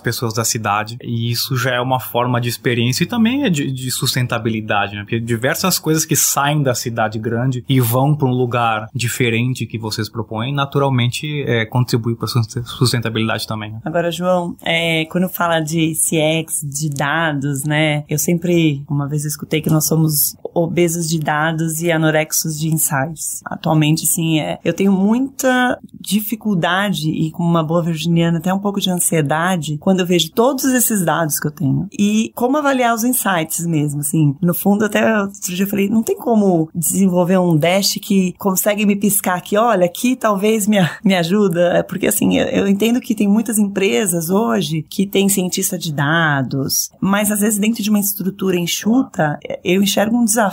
pessoas 0.00 0.32
da 0.32 0.44
cidade. 0.44 0.96
E 1.02 1.30
isso 1.30 1.56
já 1.56 1.74
é 1.74 1.80
uma 1.80 2.00
forma 2.00 2.40
de 2.40 2.48
experiência 2.48 3.04
e 3.04 3.06
também 3.06 3.44
é 3.44 3.50
de, 3.50 3.70
de 3.70 3.90
sustentabilidade, 3.90 4.67
né? 4.94 5.02
Porque 5.02 5.20
diversas 5.20 5.78
coisas 5.78 6.04
que 6.04 6.16
saem 6.16 6.62
da 6.62 6.74
cidade 6.74 7.18
grande 7.18 7.64
e 7.68 7.80
vão 7.80 8.14
para 8.14 8.28
um 8.28 8.32
lugar 8.32 8.88
diferente 8.94 9.66
que 9.66 9.78
vocês 9.78 10.08
propõem, 10.08 10.54
naturalmente 10.54 11.42
é, 11.46 11.64
contribui 11.66 12.14
para 12.14 12.26
a 12.26 12.62
sustentabilidade 12.64 13.46
também. 13.46 13.72
Né? 13.72 13.80
Agora, 13.84 14.10
João, 14.10 14.56
é, 14.62 15.04
quando 15.06 15.28
fala 15.28 15.60
de 15.60 15.92
CX, 15.94 16.62
de 16.64 16.90
dados, 16.90 17.64
né? 17.64 18.04
Eu 18.08 18.18
sempre, 18.18 18.82
uma 18.88 19.08
vez 19.08 19.24
escutei 19.24 19.60
que 19.60 19.70
nós 19.70 19.86
somos 19.86 20.36
obesos 20.62 21.08
de 21.08 21.18
dados 21.18 21.82
e 21.82 21.90
anorexos 21.90 22.58
de 22.58 22.68
insights. 22.68 23.40
Atualmente, 23.44 24.04
assim, 24.04 24.40
é, 24.40 24.58
eu 24.64 24.72
tenho 24.72 24.92
muita 24.92 25.78
dificuldade 26.00 27.10
e 27.10 27.30
com 27.30 27.42
uma 27.42 27.62
boa 27.62 27.82
virginiana 27.82 28.38
até 28.38 28.52
um 28.52 28.58
pouco 28.58 28.80
de 28.80 28.90
ansiedade 28.90 29.78
quando 29.78 30.00
eu 30.00 30.06
vejo 30.06 30.30
todos 30.30 30.64
esses 30.64 31.04
dados 31.04 31.38
que 31.38 31.46
eu 31.46 31.50
tenho 31.50 31.88
e 31.98 32.32
como 32.34 32.56
avaliar 32.56 32.94
os 32.94 33.04
insights 33.04 33.66
mesmo, 33.66 34.00
assim. 34.00 34.34
No 34.40 34.54
fundo, 34.54 34.84
até 34.84 35.20
outro 35.20 35.54
dia 35.54 35.64
eu 35.64 35.68
falei, 35.68 35.88
não 35.88 36.02
tem 36.02 36.16
como 36.16 36.68
desenvolver 36.74 37.38
um 37.38 37.56
dash 37.56 37.98
que 38.00 38.34
consegue 38.38 38.86
me 38.86 38.96
piscar 38.96 39.36
aqui, 39.36 39.56
olha, 39.56 39.86
aqui 39.86 40.16
talvez 40.16 40.66
me, 40.66 40.78
me 41.04 41.14
ajuda, 41.14 41.78
é 41.78 41.82
porque 41.82 42.06
assim, 42.06 42.38
eu, 42.38 42.46
eu 42.46 42.68
entendo 42.68 43.00
que 43.00 43.14
tem 43.14 43.28
muitas 43.28 43.58
empresas 43.58 44.30
hoje 44.30 44.84
que 44.88 45.06
tem 45.06 45.28
cientista 45.28 45.78
de 45.78 45.92
dados, 45.92 46.90
mas 47.00 47.30
às 47.30 47.40
vezes 47.40 47.58
dentro 47.58 47.82
de 47.82 47.90
uma 47.90 48.00
estrutura 48.00 48.56
enxuta, 48.56 49.38
eu 49.64 49.82
enxergo 49.82 50.16
um 50.16 50.24
desafio 50.24 50.47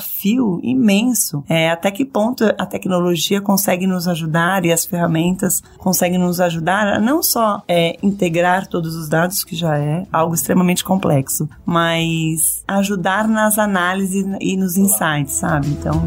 imenso. 0.63 1.43
É, 1.47 1.69
até 1.69 1.91
que 1.91 2.05
ponto 2.05 2.43
a 2.57 2.65
tecnologia 2.65 3.41
consegue 3.41 3.87
nos 3.87 4.07
ajudar 4.07 4.65
e 4.65 4.71
as 4.71 4.85
ferramentas 4.85 5.61
conseguem 5.77 6.19
nos 6.19 6.39
ajudar 6.39 6.87
a 6.87 6.99
não 6.99 7.21
só 7.21 7.63
é, 7.67 7.97
integrar 8.01 8.67
todos 8.67 8.95
os 8.95 9.09
dados, 9.09 9.43
que 9.43 9.55
já 9.55 9.77
é 9.77 10.05
algo 10.11 10.33
extremamente 10.33 10.83
complexo, 10.83 11.49
mas 11.65 12.63
ajudar 12.67 13.27
nas 13.27 13.57
análises 13.57 14.25
e 14.39 14.57
nos 14.57 14.77
insights, 14.77 15.33
sabe? 15.33 15.67
Então. 15.67 16.03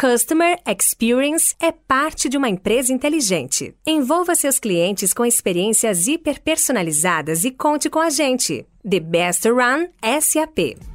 Customer 0.00 0.56
Experience 0.66 1.54
é 1.60 1.70
parte 1.70 2.26
de 2.30 2.38
uma 2.38 2.48
empresa 2.48 2.90
inteligente. 2.90 3.74
Envolva 3.86 4.34
seus 4.34 4.58
clientes 4.58 5.12
com 5.12 5.26
experiências 5.26 6.06
hiperpersonalizadas 6.06 7.44
e 7.44 7.50
conte 7.50 7.90
com 7.90 7.98
a 7.98 8.08
gente. 8.08 8.66
The 8.82 8.98
Best 8.98 9.46
Run 9.46 9.88
SAP. 10.22 10.89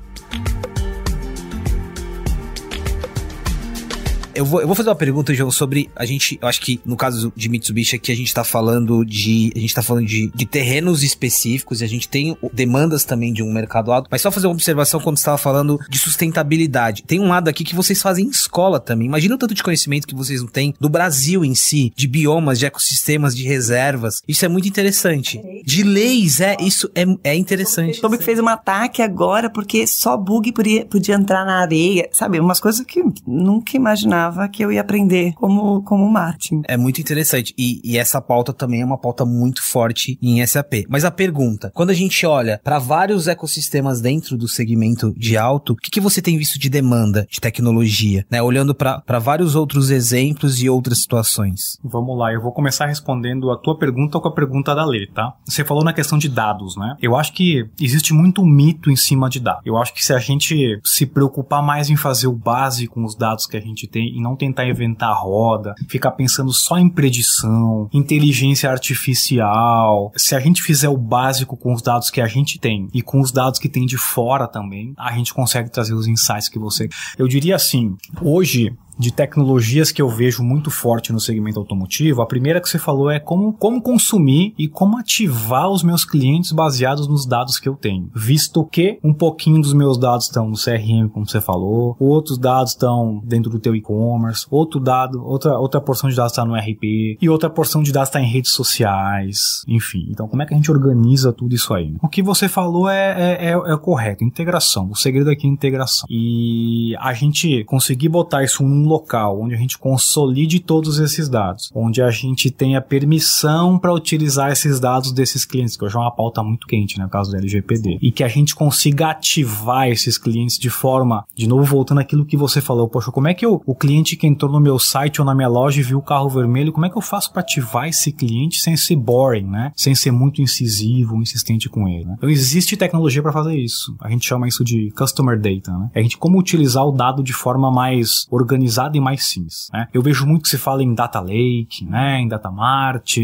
Eu 4.36 4.43
vou, 4.43 4.60
eu 4.60 4.67
vou 4.67 4.76
fazer 4.76 4.89
uma 4.89 4.95
pergunta, 4.95 5.34
João, 5.34 5.50
sobre 5.50 5.89
a 5.95 6.06
gente. 6.06 6.38
Eu 6.41 6.48
acho 6.48 6.60
que 6.60 6.82
no 6.86 6.98
caso 6.98 7.32
de 7.36 7.48
Mitsubishi 7.48 7.95
aqui 7.95 8.12
a 8.12 8.15
gente 8.15 8.34
tá 8.34 8.43
falando 8.43 9.06
de. 9.06 9.52
A 9.56 9.60
gente 9.60 9.74
tá 9.74 9.82
falando 9.82 10.06
de, 10.06 10.30
de 10.36 10.45
terrenos 10.45 11.04
específicos 11.04 11.80
e 11.80 11.86
a 11.86 11.88
gente 11.88 12.10
tem 12.10 12.38
demandas 12.52 13.06
também 13.06 13.32
de 13.32 13.41
um 13.41 13.52
mercado 13.52 13.93
alto. 13.93 14.10
Mas 14.12 14.21
só 14.21 14.30
fazer 14.30 14.48
uma 14.48 14.54
observação 14.54 15.00
quando 15.00 15.17
estava 15.17 15.38
falando 15.38 15.80
de 15.89 15.98
sustentabilidade. 15.98 17.04
Tem 17.04 17.17
um 17.17 17.30
lado 17.30 17.48
aqui 17.48 17.63
que 17.63 17.74
vocês 17.74 18.02
fazem 18.02 18.26
em 18.26 18.30
escola 18.30 18.78
também. 18.78 19.08
Imagina 19.08 19.36
o 19.36 19.38
tanto 19.38 19.54
de 19.54 19.63
conhecimento 19.63 20.06
que 20.06 20.13
vocês 20.13 20.41
não 20.41 20.50
têm 20.50 20.74
do 20.82 20.89
Brasil 20.89 21.45
em 21.45 21.56
si, 21.56 21.93
de 21.95 22.06
biomas, 22.06 22.60
de 22.60 22.65
ecossistemas, 22.65 23.34
de 23.34 23.43
reservas. 23.43 24.21
Isso 24.28 24.43
é 24.43 24.50
muito 24.50 24.67
interessante. 24.67 25.41
De 25.63 25.82
leis, 25.82 26.41
é, 26.41 26.58
isso 26.60 26.91
é, 26.93 27.06
é 27.24 27.36
interessante. 27.36 28.00
Soube 28.00 28.17
que 28.17 28.24
fez 28.24 28.38
um 28.38 28.50
ataque 28.50 29.02
agora 29.02 29.50
porque 29.50 29.88
só 29.88 30.17
bug 30.17 30.52
podia, 30.52 30.86
podia 30.86 31.15
entrar 31.15 31.45
na 31.45 31.62
areia, 31.62 32.10
sabe? 32.12 32.38
Umas 32.38 32.60
coisas 32.60 32.86
que 32.86 33.02
nunca 33.26 33.78
imaginava 33.78 34.24
imaginava 34.25 34.47
que 34.49 34.63
eu 34.63 34.71
ia 34.71 34.81
aprender 34.81 35.33
como, 35.33 35.81
como 35.83 36.09
marketing. 36.09 36.61
É 36.67 36.77
muito 36.77 36.99
interessante. 36.99 37.53
E, 37.57 37.81
e 37.83 37.97
essa 37.97 38.21
pauta 38.21 38.53
também 38.53 38.81
é 38.81 38.85
uma 38.85 38.97
pauta 38.97 39.25
muito 39.25 39.63
forte 39.63 40.17
em 40.21 40.45
SAP. 40.45 40.85
Mas 40.89 41.05
a 41.05 41.11
pergunta, 41.11 41.71
quando 41.73 41.89
a 41.89 41.93
gente 41.93 42.25
olha 42.25 42.59
para 42.63 42.79
vários 42.79 43.27
ecossistemas 43.27 44.01
dentro 44.01 44.38
do 44.38 44.47
segmento 44.47 45.13
de 45.17 45.38
alto, 45.38 45.73
o 45.73 45.75
que, 45.75 45.91
que 45.91 46.01
você 46.01 46.21
tem 46.21 46.38
visto 46.38 46.59
de 46.59 46.69
demanda 46.69 47.27
de 47.29 47.39
tecnologia? 47.39 48.25
Né? 48.29 48.41
Olhando 48.41 48.73
para 48.73 49.19
vários 49.19 49.55
outros 49.55 49.89
exemplos 49.89 50.61
e 50.61 50.69
outras 50.69 51.01
situações. 51.01 51.79
Vamos 51.83 52.17
lá, 52.17 52.31
eu 52.33 52.41
vou 52.41 52.51
começar 52.51 52.85
respondendo 52.85 53.51
a 53.51 53.57
tua 53.57 53.77
pergunta 53.77 54.19
com 54.19 54.27
a 54.27 54.33
pergunta 54.33 54.73
da 54.73 54.85
Lê, 54.85 55.07
tá? 55.07 55.33
Você 55.45 55.63
falou 55.63 55.83
na 55.83 55.93
questão 55.93 56.17
de 56.17 56.29
dados, 56.29 56.75
né? 56.77 56.95
Eu 57.01 57.15
acho 57.15 57.33
que 57.33 57.67
existe 57.79 58.13
muito 58.13 58.45
mito 58.45 58.89
em 58.89 58.95
cima 58.95 59.29
de 59.29 59.39
dados. 59.39 59.61
Eu 59.65 59.77
acho 59.77 59.93
que 59.93 60.03
se 60.03 60.13
a 60.13 60.19
gente 60.19 60.79
se 60.83 61.05
preocupar 61.05 61.63
mais 61.63 61.89
em 61.89 61.95
fazer 61.95 62.27
o 62.27 62.33
básico 62.33 62.95
com 62.95 63.03
os 63.03 63.13
dados 63.13 63.45
que 63.45 63.57
a 63.57 63.59
gente 63.59 63.88
tem 63.88 64.14
e 64.15 64.21
não 64.21 64.36
tentar 64.36 64.65
inventar 64.65 65.10
a 65.10 65.13
roda, 65.13 65.75
ficar 65.89 66.12
pensando 66.12 66.54
só 66.54 66.78
em 66.78 66.89
predição, 66.89 67.89
inteligência 67.93 68.71
artificial, 68.71 70.12
se 70.15 70.34
a 70.34 70.39
gente 70.39 70.62
fizer 70.62 70.88
o 70.88 70.97
básico 70.97 71.58
com 71.58 71.73
os 71.73 71.82
dados 71.82 72.10
que 72.10 72.21
a 72.21 72.28
gente 72.28 72.58
tem 72.58 72.88
e 72.93 73.01
com 73.01 73.19
os 73.19 73.32
dados 73.32 73.60
que 73.60 73.67
tem 73.67 73.86
de 73.86 73.97
fora 73.97 74.47
também, 74.47 74.93
a 74.97 75.12
gente 75.12 75.34
consegue 75.34 75.69
trazer 75.69 75.93
os 75.93 76.08
insights 76.08 76.47
que 76.47 76.58
você. 76.58 76.88
Eu 77.17 77.28
diria 77.28 77.56
assim, 77.56 77.95
hoje 78.21 78.73
de 78.97 79.12
tecnologias 79.12 79.91
que 79.91 80.01
eu 80.01 80.10
vejo 80.10 80.43
muito 80.43 80.71
forte 80.71 81.12
no 81.12 81.19
segmento 81.19 81.60
automotivo, 81.60 82.21
a 82.21 82.25
primeira 82.25 82.62
que 82.62 82.69
você 82.69 82.79
falou 82.79 83.10
é 83.10 83.19
como, 83.19 83.53
como 83.53 83.81
consumir 83.81 84.53
e 84.58 84.67
como 84.67 84.97
ativar 84.97 85.69
os 85.69 85.84
meus 85.84 86.05
clientes 86.05 86.51
baseados 86.51 87.08
nos 87.08 87.25
dados 87.25 87.60
que 87.60 87.67
eu 87.67 87.75
tenho. 87.75 88.10
Visto 88.13 88.63
que 88.65 88.99
um 89.03 89.13
pouquinho 89.13 89.62
dos 89.62 89.73
meus 89.73 89.97
dados 89.97 90.25
estão 90.25 90.49
no 90.49 90.55
CRM, 90.55 91.10
como 91.10 91.27
você 91.27 91.41
falou, 91.41 91.95
outros 91.99 92.38
dados 92.38 92.71
estão 92.71 93.21
dentro 93.23 93.49
do 93.49 93.60
teu 93.60 93.75
e-commerce, 93.75 94.45
outro 94.49 94.79
dado, 94.79 95.23
outra, 95.25 95.58
outra 95.58 95.81
porção 95.81 96.10
de 96.10 96.15
dados 96.15 96.31
está 96.31 96.45
no 96.45 96.55
RP 96.55 97.17
e 97.21 97.29
outra 97.29 97.49
porção 97.49 97.84
de 97.84 97.91
dados 97.91 98.10
está 98.10 98.21
em 98.21 98.27
redes 98.27 98.51
sociais, 98.51 99.63
enfim. 99.67 100.08
Então, 100.10 100.27
como 100.27 100.41
é 100.41 100.45
que 100.45 100.53
a 100.53 100.58
gente 100.58 100.71
organiza 100.71 101.34
tudo 101.34 101.55
isso 101.55 101.73
aí? 101.73 101.95
O 102.01 102.08
que 102.08 102.21
você 102.21 102.47
falou 102.47 102.89
é, 102.89 103.39
é, 103.39 103.51
é, 103.51 103.73
é 103.73 103.77
correto, 103.77 104.23
integração. 104.23 104.89
O 104.89 104.95
segredo 104.95 105.29
aqui 105.29 105.47
é 105.47 105.49
integração. 105.49 106.08
E 106.10 106.95
a 106.99 107.13
gente 107.13 107.63
conseguir 107.65 108.10
botar 108.10 108.43
isso 108.43 108.63
num 108.63 108.85
local 108.86 109.41
onde 109.41 109.56
a 109.56 109.58
gente 109.58 109.78
consolide 109.78 110.60
todos 110.60 111.00
esses 111.00 111.30
dados, 111.30 111.71
onde 111.74 112.02
a 112.02 112.12
gente 112.12 112.50
tenha 112.50 112.82
permissão 112.82 113.78
para 113.78 113.93
utilizar 113.93 114.52
esses 114.52 114.80
dados 114.80 115.12
desses 115.12 115.45
clientes, 115.45 115.76
que 115.76 115.86
hoje 115.86 115.95
é 115.95 116.00
uma 116.00 116.15
pauta 116.15 116.43
muito 116.43 116.67
quente, 116.67 116.98
né, 116.98 117.06
no 117.06 117.10
caso 117.10 117.32
do 117.32 117.38
LGPD, 117.38 118.00
e 118.02 118.12
que 118.12 118.24
a 118.24 118.28
gente 118.28 118.56
consiga 118.56 119.10
ativar 119.12 119.88
esses 119.88 120.17
clientes 120.17 120.58
de 120.58 120.69
forma, 120.69 121.26
de 121.36 121.48
novo 121.48 121.63
voltando 121.63 122.00
aquilo 122.00 122.26
que 122.26 122.38
você 122.38 122.62
falou, 122.62 122.88
poxa, 122.88 123.12
como 123.12 123.28
é 123.28 123.34
que 123.34 123.45
eu, 123.45 123.62
o 123.65 123.76
cliente 123.76 124.15
que 124.15 124.28
entrou 124.28 124.52
no 124.52 124.60
meu 124.60 124.80
site 124.80 125.19
ou 125.19 125.26
na 125.26 125.36
minha 125.36 125.48
loja 125.48 125.80
e 125.80 125.84
viu 125.84 126.00
o 126.00 126.04
carro 126.04 126.30
vermelho, 126.30 126.71
como 126.71 126.86
é 126.86 126.89
que 126.89 126.98
eu 126.98 127.02
faço 127.02 127.32
para 127.32 127.41
ativar 127.41 127.88
esse 127.88 128.12
cliente 128.12 128.60
sem 128.60 128.78
ser 128.78 128.95
boring, 128.95 129.45
né, 129.45 129.71
sem 129.76 129.95
ser 129.95 130.12
muito 130.12 130.41
incisivo, 130.41 131.21
insistente 131.21 131.69
com 131.69 131.88
ele, 131.88 132.06
né? 132.06 132.15
Então 132.17 132.30
existe 132.30 132.78
tecnologia 132.78 133.21
para 133.21 133.32
fazer 133.32 133.56
isso. 133.56 133.95
A 134.00 134.10
gente 134.10 134.26
chama 134.26 134.48
isso 134.48 134.63
de 134.63 134.91
customer 134.91 135.39
data, 135.39 135.71
né? 135.78 135.89
É 135.93 136.00
a 136.00 136.04
gente 136.04 136.17
como 136.17 136.39
utilizar 136.39 136.86
o 136.86 136.91
dado 136.91 137.24
de 137.24 137.34
forma 137.34 137.71
mais 137.71 138.28
organizada 138.30 138.74
organizada 138.75 138.97
e 138.97 138.99
mais 138.99 139.25
simples. 139.25 139.69
Né? 139.73 139.88
Eu 139.93 140.01
vejo 140.01 140.25
muito 140.25 140.43
que 140.43 140.49
se 140.49 140.57
fala 140.57 140.83
em 140.83 140.93
data 140.93 141.19
lake, 141.19 141.85
né, 141.85 142.19
em 142.19 142.27
data 142.27 142.51
mart, 142.51 143.17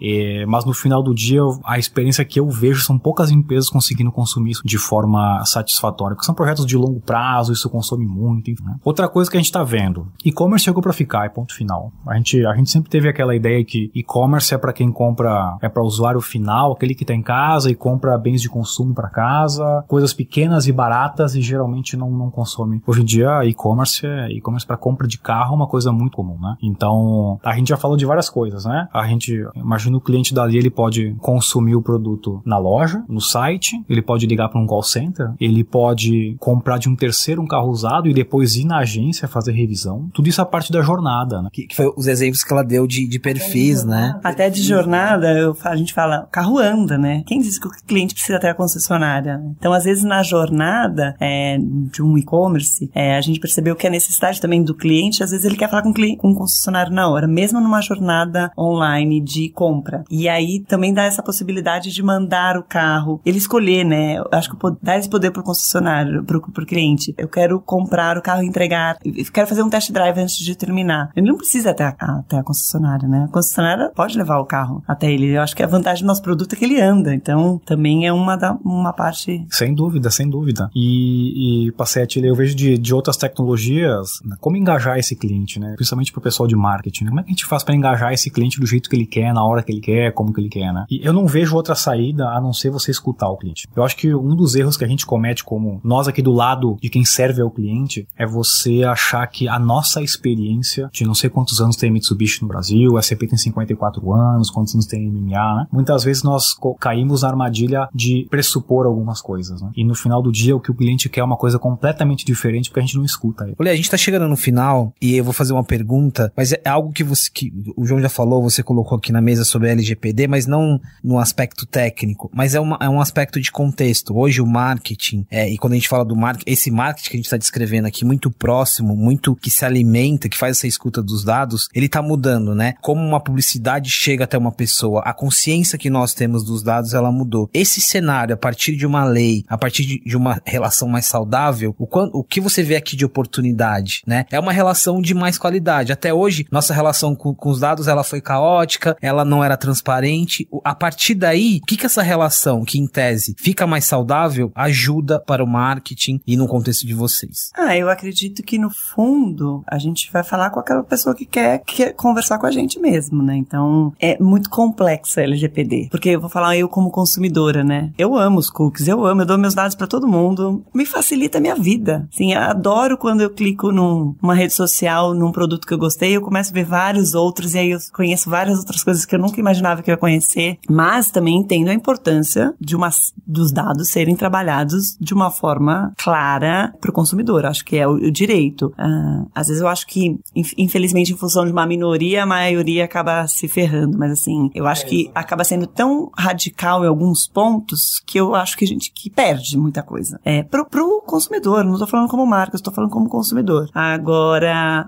é, 0.00 0.46
mas 0.46 0.64
no 0.64 0.72
final 0.72 1.02
do 1.02 1.14
dia 1.14 1.40
a 1.64 1.78
experiência 1.78 2.24
que 2.24 2.38
eu 2.38 2.48
vejo 2.48 2.82
são 2.82 2.98
poucas 2.98 3.30
empresas 3.30 3.68
conseguindo 3.68 4.12
consumir 4.12 4.52
isso 4.52 4.62
de 4.64 4.78
forma 4.78 5.44
satisfatória, 5.44 6.14
porque 6.14 6.26
são 6.26 6.34
projetos 6.34 6.66
de 6.66 6.76
longo 6.76 7.00
prazo, 7.00 7.52
isso 7.52 7.68
consome 7.68 8.06
muito. 8.06 8.50
Enfim, 8.50 8.64
né? 8.64 8.76
Outra 8.84 9.08
coisa 9.08 9.30
que 9.30 9.36
a 9.36 9.40
gente 9.40 9.46
está 9.46 9.62
vendo, 9.62 10.08
e-commerce 10.24 10.64
chegou 10.64 10.82
para 10.82 10.92
ficar, 10.92 11.24
é 11.24 11.28
ponto 11.28 11.54
final. 11.54 11.92
A 12.06 12.16
gente, 12.16 12.44
a 12.46 12.54
gente 12.54 12.70
sempre 12.70 12.90
teve 12.90 13.08
aquela 13.08 13.34
ideia 13.34 13.64
que 13.64 13.90
e-commerce 13.94 14.54
é 14.54 14.58
para 14.58 14.72
quem 14.72 14.90
compra, 14.92 15.56
é 15.60 15.68
para 15.68 15.82
o 15.82 15.86
usuário 15.86 16.20
final, 16.20 16.72
aquele 16.72 16.94
que 16.94 17.02
está 17.02 17.14
em 17.14 17.22
casa 17.22 17.70
e 17.70 17.74
compra 17.74 18.16
bens 18.18 18.40
de 18.40 18.48
consumo 18.48 18.94
para 18.94 19.08
casa, 19.08 19.84
coisas 19.88 20.12
pequenas 20.12 20.66
e 20.66 20.72
baratas 20.72 21.34
e 21.34 21.42
geralmente 21.42 21.96
não, 21.96 22.10
não 22.10 22.30
consome. 22.30 22.82
Hoje 22.86 23.02
em 23.02 23.04
dia, 23.04 23.44
e-commerce 23.44 24.06
é 24.06 24.28
e-commerce 24.30 24.66
para 24.66 24.76
de 25.06 25.18
carro 25.18 25.52
é 25.52 25.56
uma 25.56 25.66
coisa 25.66 25.92
muito 25.92 26.16
comum, 26.16 26.38
né? 26.40 26.56
Então, 26.62 27.38
a 27.42 27.54
gente 27.54 27.68
já 27.68 27.76
falou 27.76 27.96
de 27.96 28.06
várias 28.06 28.28
coisas, 28.30 28.64
né? 28.64 28.88
A 28.92 29.06
gente, 29.06 29.44
imagina 29.54 29.96
o 29.96 30.00
cliente 30.00 30.34
dali, 30.34 30.56
ele 30.56 30.70
pode 30.70 31.14
consumir 31.20 31.74
o 31.74 31.82
produto 31.82 32.40
na 32.44 32.58
loja, 32.58 33.04
no 33.08 33.20
site, 33.20 33.82
ele 33.88 34.02
pode 34.02 34.26
ligar 34.26 34.48
para 34.48 34.60
um 34.60 34.66
call 34.66 34.82
center, 34.82 35.32
ele 35.40 35.64
pode 35.64 36.36
comprar 36.38 36.78
de 36.78 36.88
um 36.88 36.96
terceiro 36.96 37.42
um 37.42 37.46
carro 37.46 37.68
usado 37.68 38.08
e 38.08 38.14
depois 38.14 38.56
ir 38.56 38.64
na 38.64 38.78
agência 38.78 39.28
fazer 39.28 39.52
revisão. 39.52 40.08
Tudo 40.12 40.28
isso 40.28 40.40
é 40.40 40.44
parte 40.44 40.70
da 40.70 40.82
jornada, 40.82 41.42
né? 41.42 41.48
Que, 41.52 41.66
que 41.66 41.76
foi 41.76 41.92
os 41.96 42.06
exemplos 42.06 42.44
que 42.44 42.52
ela 42.52 42.62
deu 42.62 42.86
de, 42.86 43.06
de 43.08 43.18
perfis, 43.18 43.84
né? 43.84 44.18
Até 44.22 44.48
de 44.50 44.62
jornada, 44.62 45.32
eu, 45.32 45.56
a 45.64 45.76
gente 45.76 45.92
fala, 45.92 46.28
carro 46.30 46.58
anda, 46.58 46.98
né? 46.98 47.22
Quem 47.26 47.40
diz 47.40 47.58
que 47.58 47.66
o 47.66 47.70
cliente 47.86 48.14
precisa 48.14 48.38
ter 48.38 48.48
a 48.48 48.54
concessionária? 48.54 49.42
Então, 49.58 49.72
às 49.72 49.84
vezes, 49.84 50.04
na 50.04 50.22
jornada 50.22 51.14
é, 51.20 51.58
de 51.58 52.02
um 52.02 52.16
e-commerce, 52.18 52.90
é, 52.94 53.16
a 53.16 53.20
gente 53.20 53.40
percebeu 53.40 53.74
que 53.74 53.86
a 53.86 53.90
necessidade 53.90 54.40
também 54.40 54.62
do 54.62 54.74
cliente, 54.82 55.22
às 55.22 55.30
vezes 55.30 55.46
ele 55.46 55.56
quer 55.56 55.70
falar 55.70 55.82
com, 55.82 55.92
com 55.92 56.30
o 56.32 56.34
concessionário 56.34 56.92
na 56.92 57.08
hora, 57.08 57.28
mesmo 57.28 57.60
numa 57.60 57.80
jornada 57.80 58.50
online 58.58 59.20
de 59.20 59.48
compra. 59.50 60.02
E 60.10 60.28
aí 60.28 60.58
também 60.66 60.92
dá 60.92 61.04
essa 61.04 61.22
possibilidade 61.22 61.92
de 61.92 62.02
mandar 62.02 62.56
o 62.56 62.64
carro, 62.64 63.20
ele 63.24 63.38
escolher, 63.38 63.84
né? 63.84 64.16
Acho 64.32 64.50
que 64.50 64.56
dá 64.82 64.98
esse 64.98 65.08
poder 65.08 65.30
pro 65.30 65.44
concessionário, 65.44 66.24
pro, 66.24 66.42
pro 66.42 66.66
cliente. 66.66 67.14
Eu 67.16 67.28
quero 67.28 67.60
comprar 67.60 68.18
o 68.18 68.22
carro 68.22 68.42
e 68.42 68.46
entregar, 68.46 68.98
eu 69.04 69.24
quero 69.32 69.46
fazer 69.46 69.62
um 69.62 69.70
test 69.70 69.92
drive 69.92 70.18
antes 70.18 70.36
de 70.36 70.56
terminar. 70.56 71.10
Ele 71.14 71.28
não 71.28 71.36
precisa 71.36 71.70
até 71.70 71.84
a, 71.84 71.94
até 72.18 72.38
a 72.38 72.42
concessionária, 72.42 73.08
né? 73.08 73.26
A 73.28 73.32
concessionária 73.32 73.90
pode 73.94 74.18
levar 74.18 74.40
o 74.40 74.44
carro 74.44 74.82
até 74.86 75.10
ele. 75.12 75.36
Eu 75.36 75.42
acho 75.42 75.54
que 75.54 75.62
a 75.62 75.66
vantagem 75.66 76.02
do 76.02 76.08
nosso 76.08 76.22
produto 76.22 76.54
é 76.54 76.56
que 76.56 76.64
ele 76.64 76.80
anda. 76.80 77.14
Então, 77.14 77.60
também 77.64 78.06
é 78.06 78.12
uma, 78.12 78.36
da, 78.36 78.58
uma 78.64 78.92
parte. 78.92 79.46
Sem 79.48 79.74
dúvida, 79.74 80.10
sem 80.10 80.28
dúvida. 80.28 80.68
E, 80.74 81.68
e 81.68 81.72
Passete, 81.72 82.20
eu 82.20 82.34
vejo 82.34 82.56
de, 82.56 82.76
de 82.76 82.94
outras 82.94 83.16
tecnologias, 83.16 84.20
né? 84.24 84.36
como 84.40 84.56
engajar 84.56 84.71
engajar 84.72 84.98
esse 84.98 85.14
cliente, 85.14 85.58
né? 85.58 85.74
Principalmente 85.74 86.12
pro 86.12 86.20
pessoal 86.20 86.46
de 86.46 86.56
marketing. 86.56 87.04
Né? 87.04 87.10
Como 87.10 87.20
é 87.20 87.22
que 87.22 87.30
a 87.30 87.32
gente 87.32 87.46
faz 87.46 87.62
para 87.62 87.74
engajar 87.74 88.12
esse 88.12 88.30
cliente 88.30 88.58
do 88.58 88.66
jeito 88.66 88.88
que 88.88 88.96
ele 88.96 89.06
quer, 89.06 89.32
na 89.32 89.44
hora 89.44 89.62
que 89.62 89.70
ele 89.70 89.80
quer, 89.80 90.12
como 90.12 90.32
que 90.32 90.40
ele 90.40 90.48
quer, 90.48 90.72
né? 90.72 90.86
E 90.90 91.04
eu 91.04 91.12
não 91.12 91.26
vejo 91.26 91.54
outra 91.54 91.74
saída 91.74 92.28
a 92.28 92.40
não 92.40 92.52
ser 92.52 92.70
você 92.70 92.90
escutar 92.90 93.28
o 93.28 93.36
cliente. 93.36 93.68
Eu 93.74 93.84
acho 93.84 93.96
que 93.96 94.14
um 94.14 94.34
dos 94.34 94.54
erros 94.54 94.76
que 94.76 94.84
a 94.84 94.88
gente 94.88 95.06
comete 95.06 95.44
como 95.44 95.80
nós 95.84 96.08
aqui 96.08 96.22
do 96.22 96.32
lado 96.32 96.76
de 96.80 96.88
quem 96.88 97.04
serve 97.04 97.42
ao 97.42 97.50
cliente 97.50 98.06
é 98.16 98.26
você 98.26 98.82
achar 98.84 99.26
que 99.26 99.48
a 99.48 99.58
nossa 99.58 100.02
experiência 100.02 100.88
de 100.92 101.04
não 101.04 101.14
sei 101.14 101.28
quantos 101.30 101.60
anos 101.60 101.76
tem 101.76 101.90
Mitsubishi 101.90 102.42
no 102.42 102.48
Brasil, 102.48 102.96
a 102.96 103.02
SCP 103.02 103.28
tem 103.28 103.38
54 103.38 104.12
anos, 104.12 104.50
quantos 104.50 104.74
anos 104.74 104.86
tem 104.86 105.08
MMA, 105.08 105.56
né? 105.56 105.66
Muitas 105.70 106.04
vezes 106.04 106.22
nós 106.22 106.56
caímos 106.80 107.22
na 107.22 107.28
armadilha 107.28 107.88
de 107.94 108.26
pressupor 108.30 108.86
algumas 108.86 109.20
coisas, 109.20 109.60
né? 109.60 109.70
E 109.76 109.84
no 109.84 109.94
final 109.94 110.22
do 110.22 110.32
dia 110.32 110.56
o 110.56 110.60
que 110.60 110.70
o 110.70 110.74
cliente 110.74 111.08
quer 111.08 111.20
é 111.20 111.24
uma 111.24 111.36
coisa 111.36 111.58
completamente 111.58 112.24
diferente 112.24 112.70
porque 112.70 112.80
a 112.80 112.82
gente 112.82 112.96
não 112.96 113.04
escuta 113.04 113.44
ele. 113.44 113.56
Olha, 113.58 113.72
a 113.72 113.76
gente 113.76 113.90
tá 113.90 113.96
chegando 113.96 114.28
no 114.28 114.36
final 114.36 114.61
final 114.62 114.94
e 115.00 115.16
eu 115.16 115.24
vou 115.24 115.32
fazer 115.32 115.52
uma 115.52 115.64
pergunta, 115.64 116.32
mas 116.36 116.52
é 116.52 116.68
algo 116.68 116.92
que 116.92 117.02
você 117.02 117.30
que 117.32 117.52
o 117.76 117.84
João 117.84 118.00
já 118.00 118.08
falou, 118.08 118.42
você 118.42 118.62
colocou 118.62 118.96
aqui 118.98 119.10
na 119.10 119.20
mesa 119.20 119.44
sobre 119.44 119.70
LGPD, 119.70 120.26
mas 120.26 120.46
não 120.46 120.80
no 121.02 121.18
aspecto 121.18 121.66
técnico, 121.66 122.30
mas 122.32 122.54
é, 122.54 122.60
uma, 122.60 122.78
é 122.80 122.88
um 122.88 123.00
aspecto 123.00 123.40
de 123.40 123.50
contexto. 123.50 124.16
Hoje 124.16 124.40
o 124.40 124.46
marketing, 124.46 125.26
é, 125.30 125.48
e 125.48 125.58
quando 125.58 125.72
a 125.72 125.76
gente 125.76 125.88
fala 125.88 126.04
do 126.04 126.14
marketing, 126.14 126.50
esse 126.50 126.70
marketing 126.70 127.10
que 127.10 127.16
a 127.16 127.18
gente 127.18 127.26
está 127.26 127.36
descrevendo 127.36 127.86
aqui, 127.86 128.04
muito 128.04 128.30
próximo, 128.30 128.96
muito 128.96 129.34
que 129.34 129.50
se 129.50 129.64
alimenta, 129.64 130.28
que 130.28 130.38
faz 130.38 130.58
essa 130.58 130.66
escuta 130.66 131.02
dos 131.02 131.24
dados, 131.24 131.68
ele 131.74 131.86
está 131.86 132.02
mudando, 132.02 132.54
né? 132.54 132.74
Como 132.80 133.00
uma 133.00 133.20
publicidade 133.20 133.90
chega 133.90 134.24
até 134.24 134.38
uma 134.38 134.52
pessoa, 134.52 135.02
a 135.04 135.12
consciência 135.12 135.78
que 135.78 135.90
nós 135.90 136.14
temos 136.14 136.44
dos 136.44 136.62
dados, 136.62 136.94
ela 136.94 137.10
mudou. 137.10 137.48
Esse 137.52 137.80
cenário, 137.80 138.34
a 138.34 138.38
partir 138.38 138.76
de 138.76 138.86
uma 138.86 139.04
lei, 139.04 139.44
a 139.48 139.58
partir 139.58 140.00
de, 140.04 140.16
uma 140.16 140.40
relação 140.44 140.86
mais 140.88 141.06
saudável, 141.06 141.74
o, 141.78 141.88
o 142.18 142.22
que 142.22 142.40
você 142.40 142.62
vê 142.62 142.76
aqui 142.76 142.96
de 142.96 143.04
oportunidade, 143.04 144.02
né? 144.06 144.26
É 144.30 144.38
uma 144.42 144.52
relação 144.52 145.00
de 145.00 145.14
mais 145.14 145.38
qualidade. 145.38 145.92
Até 145.92 146.12
hoje, 146.12 146.46
nossa 146.50 146.74
relação 146.74 147.14
com, 147.14 147.34
com 147.34 147.50
os 147.50 147.60
dados 147.60 147.88
ela 147.88 148.04
foi 148.04 148.20
caótica, 148.20 148.96
ela 149.00 149.24
não 149.24 149.42
era 149.42 149.56
transparente. 149.56 150.48
A 150.64 150.74
partir 150.74 151.14
daí, 151.14 151.60
o 151.62 151.66
que, 151.66 151.76
que 151.76 151.86
essa 151.86 152.02
relação, 152.02 152.64
que 152.64 152.78
em 152.78 152.86
tese 152.86 153.34
fica 153.38 153.66
mais 153.66 153.84
saudável, 153.84 154.50
ajuda 154.54 155.20
para 155.20 155.42
o 155.42 155.46
marketing 155.46 156.20
e 156.26 156.36
no 156.36 156.48
contexto 156.48 156.86
de 156.86 156.94
vocês? 156.94 157.50
Ah, 157.56 157.76
eu 157.76 157.88
acredito 157.88 158.42
que 158.42 158.58
no 158.58 158.70
fundo 158.70 159.62
a 159.66 159.78
gente 159.78 160.10
vai 160.12 160.24
falar 160.24 160.50
com 160.50 160.60
aquela 160.60 160.82
pessoa 160.82 161.14
que 161.14 161.24
quer, 161.24 161.60
que 161.60 161.76
quer 161.76 161.92
conversar 161.94 162.38
com 162.38 162.46
a 162.46 162.50
gente 162.50 162.78
mesmo, 162.78 163.22
né? 163.22 163.36
Então 163.36 163.92
é 164.00 164.20
muito 164.22 164.50
complexa 164.50 165.20
a 165.20 165.24
LGPD. 165.24 165.88
Porque 165.90 166.10
eu 166.10 166.20
vou 166.20 166.28
falar 166.28 166.56
eu 166.56 166.68
como 166.68 166.90
consumidora, 166.90 167.62
né? 167.62 167.92
Eu 167.96 168.16
amo 168.16 168.38
os 168.38 168.50
cookies, 168.50 168.88
eu 168.88 169.04
amo, 169.06 169.22
eu 169.22 169.26
dou 169.26 169.38
meus 169.38 169.54
dados 169.54 169.76
para 169.76 169.86
todo 169.86 170.08
mundo. 170.08 170.64
Me 170.74 170.84
facilita 170.84 171.38
a 171.38 171.40
minha 171.40 171.54
vida. 171.54 172.08
Sim, 172.10 172.34
adoro 172.34 172.96
quando 172.96 173.20
eu 173.20 173.30
clico 173.30 173.70
numa 173.70 174.31
numa 174.32 174.34
rede 174.34 174.54
social, 174.54 175.14
num 175.14 175.30
produto 175.30 175.66
que 175.66 175.74
eu 175.74 175.78
gostei, 175.78 176.16
eu 176.16 176.22
começo 176.22 176.50
a 176.50 176.54
ver 176.54 176.64
vários 176.64 177.14
outros 177.14 177.54
e 177.54 177.58
aí 177.58 177.70
eu 177.70 177.78
conheço 177.92 178.30
várias 178.30 178.58
outras 178.58 178.82
coisas 178.82 179.04
que 179.04 179.14
eu 179.14 179.18
nunca 179.18 179.38
imaginava 179.38 179.82
que 179.82 179.90
eu 179.90 179.92
ia 179.92 179.98
conhecer. 179.98 180.58
Mas 180.68 181.10
também 181.10 181.36
entendo 181.36 181.68
a 181.68 181.74
importância 181.74 182.54
de 182.58 182.74
uma, 182.74 182.88
dos 183.26 183.52
dados 183.52 183.88
serem 183.88 184.16
trabalhados 184.16 184.96
de 184.98 185.12
uma 185.12 185.30
forma 185.30 185.92
clara 185.98 186.72
para 186.80 186.90
o 186.90 186.94
consumidor. 186.94 187.44
Acho 187.44 187.64
que 187.64 187.76
é 187.76 187.86
o, 187.86 187.92
o 187.92 188.10
direito. 188.10 188.72
Uh, 188.78 189.28
às 189.34 189.48
vezes 189.48 189.62
eu 189.62 189.68
acho 189.68 189.86
que, 189.86 190.18
infelizmente, 190.56 191.12
em 191.12 191.16
função 191.16 191.44
de 191.44 191.52
uma 191.52 191.66
minoria, 191.66 192.22
a 192.22 192.26
maioria 192.26 192.84
acaba 192.84 193.26
se 193.26 193.46
ferrando. 193.48 193.98
Mas 193.98 194.12
assim, 194.12 194.50
eu 194.54 194.66
acho 194.66 194.86
que 194.86 195.10
acaba 195.14 195.44
sendo 195.44 195.66
tão 195.66 196.10
radical 196.16 196.84
em 196.84 196.88
alguns 196.88 197.26
pontos 197.26 198.02
que 198.06 198.18
eu 198.18 198.34
acho 198.34 198.56
que 198.56 198.64
a 198.64 198.68
gente 198.68 198.92
que 198.92 199.10
perde 199.10 199.58
muita 199.58 199.82
coisa. 199.82 200.18
É, 200.24 200.42
pro, 200.42 200.64
pro 200.64 201.02
consumidor, 201.06 201.64
não 201.64 201.74
estou 201.74 201.86
falando 201.86 202.08
como 202.08 202.26
marca, 202.26 202.56
estou 202.56 202.72
falando 202.72 202.90
como 202.90 203.08
consumidor. 203.08 203.68
Agora, 203.74 204.21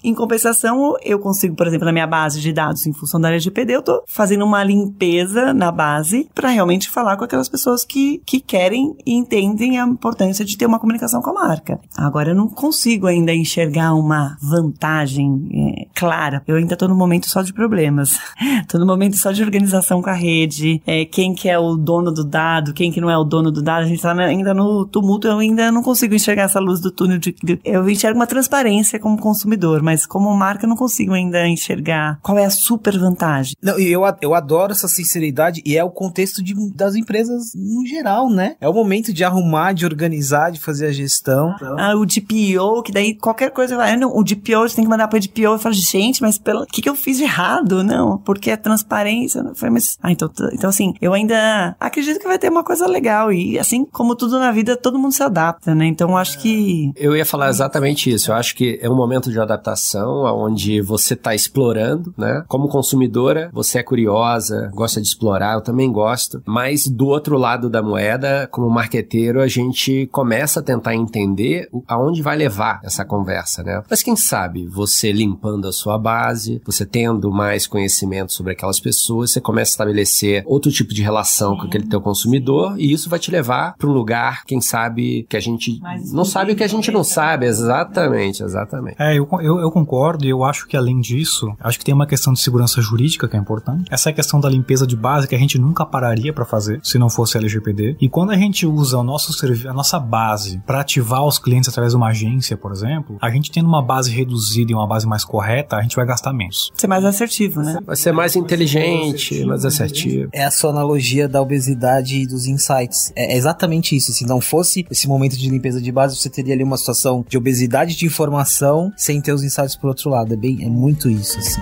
em 0.02 0.14
compensação, 0.14 0.94
eu 1.02 1.18
consigo, 1.18 1.54
por 1.56 1.66
exemplo, 1.66 1.86
na 1.86 1.92
minha 1.92 2.06
base 2.06 2.40
de 2.40 2.52
dados 2.52 2.86
em 2.86 2.92
função 2.92 3.20
da 3.20 3.28
LGPD, 3.28 3.74
eu 3.74 3.80
estou 3.80 4.02
fazendo 4.06 4.44
uma 4.44 4.62
limpeza 4.62 5.52
na 5.52 5.70
base 5.70 6.28
para 6.34 6.48
realmente 6.48 6.88
falar 6.90 7.16
com 7.16 7.24
aquelas 7.24 7.48
pessoas 7.48 7.84
que, 7.84 8.22
que 8.24 8.40
querem 8.40 8.94
e 9.06 9.14
entendem 9.14 9.78
a 9.78 9.86
importância 9.86 10.44
de 10.44 10.56
ter 10.56 10.66
uma 10.66 10.78
comunicação 10.78 11.20
com 11.20 11.30
a 11.30 11.34
marca. 11.34 11.80
Agora, 11.96 12.30
eu 12.30 12.34
não 12.34 12.48
consigo 12.48 13.06
ainda 13.06 13.32
enxergar 13.32 13.94
uma 13.94 14.36
vantagem 14.40 15.48
é, 15.52 15.86
clara. 15.94 16.42
Eu 16.46 16.56
ainda 16.56 16.74
estou 16.74 16.88
no 16.88 16.94
momento 16.94 17.28
só 17.28 17.42
de 17.42 17.52
problemas. 17.52 18.18
Estou 18.64 18.80
no 18.80 18.86
momento 18.86 19.16
só 19.16 19.30
de 19.30 19.42
organização 19.42 20.00
com 20.00 20.10
a 20.10 20.14
rede, 20.14 20.80
é, 20.86 21.04
quem 21.04 21.34
que 21.34 21.48
é 21.48 21.58
o 21.58 21.76
dono 21.76 22.10
do 22.10 22.24
dado, 22.24 22.72
quem 22.72 22.90
que 22.90 23.00
não 23.00 23.10
é 23.10 23.16
o 23.16 23.24
dono 23.24 23.50
do 23.50 23.62
dado. 23.62 23.82
A 23.82 23.86
gente 23.86 23.96
está 23.96 24.12
ainda 24.12 24.54
no 24.54 24.86
tumulto, 24.86 25.28
eu 25.28 25.38
ainda 25.38 25.70
não 25.70 25.82
consigo 25.82 26.14
enxergar 26.14 26.44
essa 26.44 26.60
luz 26.60 26.80
do 26.80 26.90
túnel. 26.90 27.18
De, 27.18 27.34
eu 27.64 27.88
enxergo 27.88 28.18
uma 28.18 28.26
transparência 28.26 28.98
como 28.98 29.18
consumidor, 29.24 29.82
mas 29.82 30.04
como 30.04 30.30
marca 30.36 30.66
eu 30.66 30.68
não 30.68 30.76
consigo 30.76 31.14
ainda 31.14 31.48
enxergar 31.48 32.18
qual 32.22 32.36
é 32.38 32.44
a 32.44 32.50
super 32.50 32.98
vantagem. 32.98 33.56
Não, 33.62 33.78
eu, 33.78 34.02
eu 34.20 34.34
adoro 34.34 34.72
essa 34.72 34.86
sinceridade 34.86 35.62
e 35.64 35.78
é 35.78 35.82
o 35.82 35.90
contexto 35.90 36.42
de, 36.42 36.54
das 36.74 36.94
empresas 36.94 37.54
no 37.54 37.86
geral, 37.86 38.28
né? 38.28 38.56
É 38.60 38.68
o 38.68 38.72
momento 38.74 39.14
de 39.14 39.24
arrumar, 39.24 39.72
de 39.72 39.86
organizar, 39.86 40.52
de 40.52 40.60
fazer 40.60 40.86
a 40.88 40.92
gestão. 40.92 41.54
Ah, 41.78 41.94
o 41.96 42.04
DPO, 42.04 42.82
que 42.82 42.92
daí 42.92 43.14
qualquer 43.14 43.50
coisa 43.50 43.76
vai, 43.76 43.96
não, 43.96 44.14
o 44.14 44.22
DPO 44.22 44.68
você 44.68 44.76
tem 44.76 44.84
que 44.84 44.90
mandar 44.90 45.08
para 45.08 45.16
o 45.16 45.20
DPO 45.20 45.54
e 45.54 45.58
falar, 45.58 45.74
gente, 45.74 46.20
mas 46.20 46.36
pelo 46.36 46.66
que, 46.66 46.82
que 46.82 46.88
eu 46.88 46.94
fiz 46.94 47.16
de 47.16 47.24
errado? 47.24 47.82
Não, 47.82 48.18
porque 48.18 48.50
é 48.50 48.56
transparência. 48.56 49.42
Não 49.42 49.54
foi, 49.54 49.70
mas, 49.70 49.96
ah, 50.02 50.12
então, 50.12 50.30
então 50.52 50.68
assim, 50.68 50.92
eu 51.00 51.14
ainda 51.14 51.74
acredito 51.80 52.18
que 52.20 52.28
vai 52.28 52.38
ter 52.38 52.50
uma 52.50 52.62
coisa 52.62 52.86
legal 52.86 53.32
e 53.32 53.58
assim 53.58 53.86
como 53.86 54.14
tudo 54.14 54.38
na 54.38 54.52
vida, 54.52 54.76
todo 54.76 54.98
mundo 54.98 55.12
se 55.12 55.22
adapta, 55.22 55.74
né? 55.74 55.86
Então 55.86 56.14
acho 56.14 56.38
que 56.38 56.92
eu 56.96 57.16
ia 57.16 57.24
falar 57.24 57.48
exatamente 57.48 58.10
isso. 58.10 58.30
Eu 58.30 58.34
acho 58.34 58.54
que 58.54 58.78
é 58.82 58.90
um 58.90 58.96
momento 58.96 59.13
de 59.22 59.40
adaptação 59.40 60.24
onde 60.24 60.80
você 60.80 61.14
está 61.14 61.34
explorando, 61.34 62.14
né? 62.16 62.44
Como 62.48 62.68
consumidora, 62.68 63.50
você 63.52 63.78
é 63.78 63.82
curiosa, 63.82 64.70
gosta 64.74 65.00
de 65.00 65.06
explorar, 65.06 65.54
eu 65.54 65.60
também 65.60 65.90
gosto. 65.90 66.42
Mas 66.46 66.86
do 66.86 67.06
outro 67.06 67.36
lado 67.36 67.68
da 67.68 67.82
moeda, 67.82 68.48
como 68.50 68.68
marqueteiro, 68.70 69.40
a 69.40 69.48
gente 69.48 70.08
começa 70.12 70.60
a 70.60 70.62
tentar 70.62 70.94
entender 70.94 71.68
aonde 71.86 72.22
vai 72.22 72.36
levar 72.36 72.80
essa 72.82 73.04
conversa, 73.04 73.62
né? 73.62 73.82
Mas 73.88 74.02
quem 74.02 74.16
sabe 74.16 74.66
você 74.66 75.12
limpando 75.12 75.68
a 75.68 75.72
sua 75.72 75.98
base, 75.98 76.60
você 76.64 76.86
tendo 76.86 77.30
mais 77.30 77.66
conhecimento 77.66 78.32
sobre 78.32 78.52
aquelas 78.52 78.80
pessoas, 78.80 79.32
você 79.32 79.40
começa 79.40 79.70
a 79.70 79.74
estabelecer 79.74 80.42
outro 80.46 80.70
tipo 80.70 80.94
de 80.94 81.02
relação 81.02 81.56
com 81.56 81.64
aquele 81.64 81.86
teu 81.86 82.00
consumidor 82.00 82.78
e 82.78 82.92
isso 82.92 83.08
vai 83.08 83.18
te 83.18 83.30
levar 83.30 83.74
para 83.76 83.88
um 83.88 83.92
lugar, 83.92 84.44
quem 84.44 84.60
sabe, 84.60 85.26
que 85.28 85.36
a 85.36 85.40
gente 85.40 85.80
não 86.12 86.24
sabe 86.24 86.52
o 86.52 86.56
que 86.56 86.64
a 86.64 86.68
gente 86.68 86.90
não 86.90 87.04
sabe, 87.04 87.46
exatamente, 87.46 88.42
exatamente. 88.42 88.96
É, 88.98 89.03
eu, 89.12 89.28
eu, 89.40 89.58
eu 89.58 89.70
concordo 89.70 90.24
e 90.24 90.28
eu 90.28 90.44
acho 90.44 90.66
que 90.66 90.76
além 90.76 91.00
disso, 91.00 91.54
acho 91.60 91.78
que 91.78 91.84
tem 91.84 91.94
uma 91.94 92.06
questão 92.06 92.32
de 92.32 92.40
segurança 92.40 92.80
jurídica 92.80 93.26
que 93.26 93.36
é 93.36 93.38
importante. 93.38 93.84
Essa 93.90 94.10
é 94.10 94.12
a 94.12 94.14
questão 94.14 94.40
da 94.40 94.48
limpeza 94.48 94.86
de 94.86 94.96
base 94.96 95.26
que 95.26 95.34
a 95.34 95.38
gente 95.38 95.58
nunca 95.58 95.84
pararia 95.84 96.32
para 96.32 96.44
fazer 96.44 96.80
se 96.82 96.98
não 96.98 97.10
fosse 97.10 97.36
LGPD. 97.36 97.96
E 98.00 98.08
quando 98.08 98.30
a 98.30 98.36
gente 98.36 98.66
usa 98.66 98.98
o 98.98 99.02
nosso 99.02 99.34
a 99.68 99.72
nossa 99.72 99.98
base 99.98 100.62
para 100.66 100.80
ativar 100.80 101.24
os 101.24 101.38
clientes 101.38 101.68
através 101.68 101.92
de 101.92 101.96
uma 101.96 102.08
agência, 102.08 102.56
por 102.56 102.72
exemplo, 102.72 103.18
a 103.20 103.30
gente 103.30 103.50
tendo 103.50 103.68
uma 103.68 103.82
base 103.82 104.10
reduzida 104.10 104.70
e 104.70 104.74
uma 104.74 104.86
base 104.86 105.06
mais 105.06 105.24
correta, 105.24 105.76
a 105.76 105.82
gente 105.82 105.96
vai 105.96 106.06
gastar 106.06 106.32
menos. 106.32 106.70
Ser 106.76 106.86
mais 106.86 107.04
assertivo, 107.04 107.60
né? 107.60 107.78
Vai 107.84 107.96
ser 107.96 108.12
mais 108.12 108.36
inteligente, 108.36 109.44
mais 109.44 109.64
assertivo. 109.64 110.28
É 110.32 110.44
a 110.44 110.50
sua 110.50 110.70
analogia 110.70 111.28
da 111.28 111.42
obesidade 111.42 112.22
e 112.22 112.26
dos 112.26 112.46
insights. 112.46 113.12
É 113.16 113.36
exatamente 113.36 113.96
isso. 113.96 114.12
Se 114.12 114.26
não 114.26 114.40
fosse 114.40 114.86
esse 114.90 115.08
momento 115.08 115.36
de 115.36 115.48
limpeza 115.48 115.80
de 115.80 115.90
base, 115.90 116.16
você 116.16 116.30
teria 116.30 116.54
ali 116.54 116.62
uma 116.62 116.76
situação 116.76 117.24
de 117.28 117.36
obesidade 117.36 117.96
de 117.96 118.06
informação 118.06 118.92
sem 118.96 119.20
ter 119.20 119.32
os 119.32 119.42
insights 119.42 119.76
por 119.76 119.88
outro 119.88 120.10
lado. 120.10 120.34
É 120.34 120.36
bem, 120.36 120.64
é 120.64 120.68
muito 120.68 121.08
isso, 121.08 121.38
assim. 121.38 121.60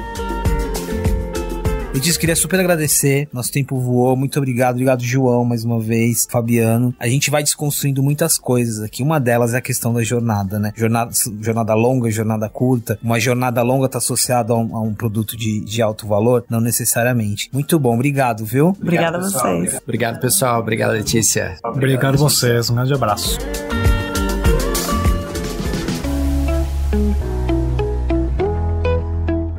Eu 1.95 2.01
disse 2.01 2.19
queria 2.19 2.35
super 2.35 2.59
agradecer. 2.59 3.29
Nosso 3.33 3.53
tempo 3.53 3.79
voou. 3.79 4.17
Muito 4.17 4.39
obrigado. 4.39 4.73
Obrigado, 4.73 5.03
João, 5.03 5.45
mais 5.45 5.63
uma 5.63 5.79
vez. 5.79 6.27
Fabiano. 6.31 6.95
A 6.99 7.07
gente 7.07 7.31
vai 7.31 7.43
desconstruindo 7.43 8.03
muitas 8.03 8.39
coisas 8.39 8.81
aqui. 8.81 9.03
Uma 9.03 9.21
delas 9.21 9.53
é 9.53 9.59
a 9.59 9.61
questão 9.61 9.93
da 9.93 10.03
jornada, 10.03 10.59
né? 10.59 10.73
Jornada, 10.75 11.11
jornada 11.41 11.75
longa, 11.75 12.11
jornada 12.11 12.49
curta. 12.49 12.99
Uma 13.03 13.21
jornada 13.21 13.61
longa 13.61 13.87
está 13.87 13.99
associada 13.99 14.55
a, 14.55 14.57
um, 14.57 14.75
a 14.75 14.81
um, 14.81 14.95
produto 14.95 15.37
de, 15.37 15.61
de 15.61 15.83
alto 15.83 16.07
valor? 16.07 16.47
Não 16.49 16.63
necessariamente. 16.63 17.51
Muito 17.53 17.79
bom. 17.79 17.95
Obrigado, 17.95 18.43
viu? 18.47 18.69
Obrigado, 18.69 19.17
a 19.17 19.21
vocês. 19.21 19.79
Obrigado, 19.83 20.19
pessoal. 20.19 20.61
Obrigado, 20.61 20.93
Letícia. 20.93 21.59
Obrigado 21.63 22.15
a 22.15 22.17
vocês. 22.17 22.71
Um 22.71 22.75
grande 22.75 22.95
abraço. 22.95 23.39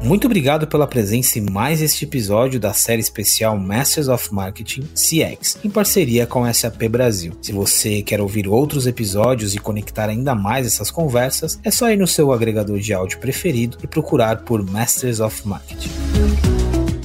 Muito 0.04 0.26
obrigado 0.26 0.68
pela 0.68 0.86
presença 0.86 1.40
em 1.40 1.50
mais 1.50 1.82
este 1.82 2.04
episódio 2.04 2.60
da 2.60 2.74
série 2.74 3.00
especial 3.00 3.58
Masters 3.58 4.10
of 4.10 4.34
Marketing 4.34 4.82
CX, 4.94 5.60
em 5.64 5.70
parceria 5.70 6.28
com 6.28 6.44
a 6.44 6.52
SAP 6.52 6.84
Brasil. 6.90 7.32
Se 7.42 7.54
você 7.54 8.02
quer 8.02 8.20
ouvir 8.20 8.46
outros 8.46 8.86
episódios 8.86 9.56
e 9.56 9.60
conectar 9.60 10.10
ainda 10.10 10.36
mais 10.36 10.68
essas 10.68 10.92
conversas, 10.92 11.58
é 11.64 11.72
só 11.72 11.90
ir 11.90 11.96
no 11.96 12.06
seu 12.06 12.34
agregador 12.34 12.80
de 12.80 12.94
áudio 12.94 13.18
preferido 13.20 13.78
e 13.82 13.88
procurar 13.88 14.42
por 14.42 14.62
Masters 14.62 15.22
of 15.22 15.48
Marketing. 15.48 15.90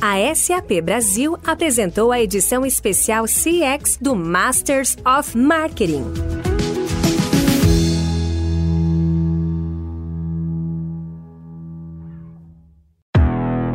A 0.00 0.34
SAP 0.34 0.80
Brasil 0.82 1.38
apresentou 1.46 2.10
a 2.10 2.20
edição 2.20 2.66
especial 2.66 3.26
CX 3.26 3.96
do 4.00 4.16
Masters 4.16 4.96
of 5.04 5.38
Marketing. 5.38 6.47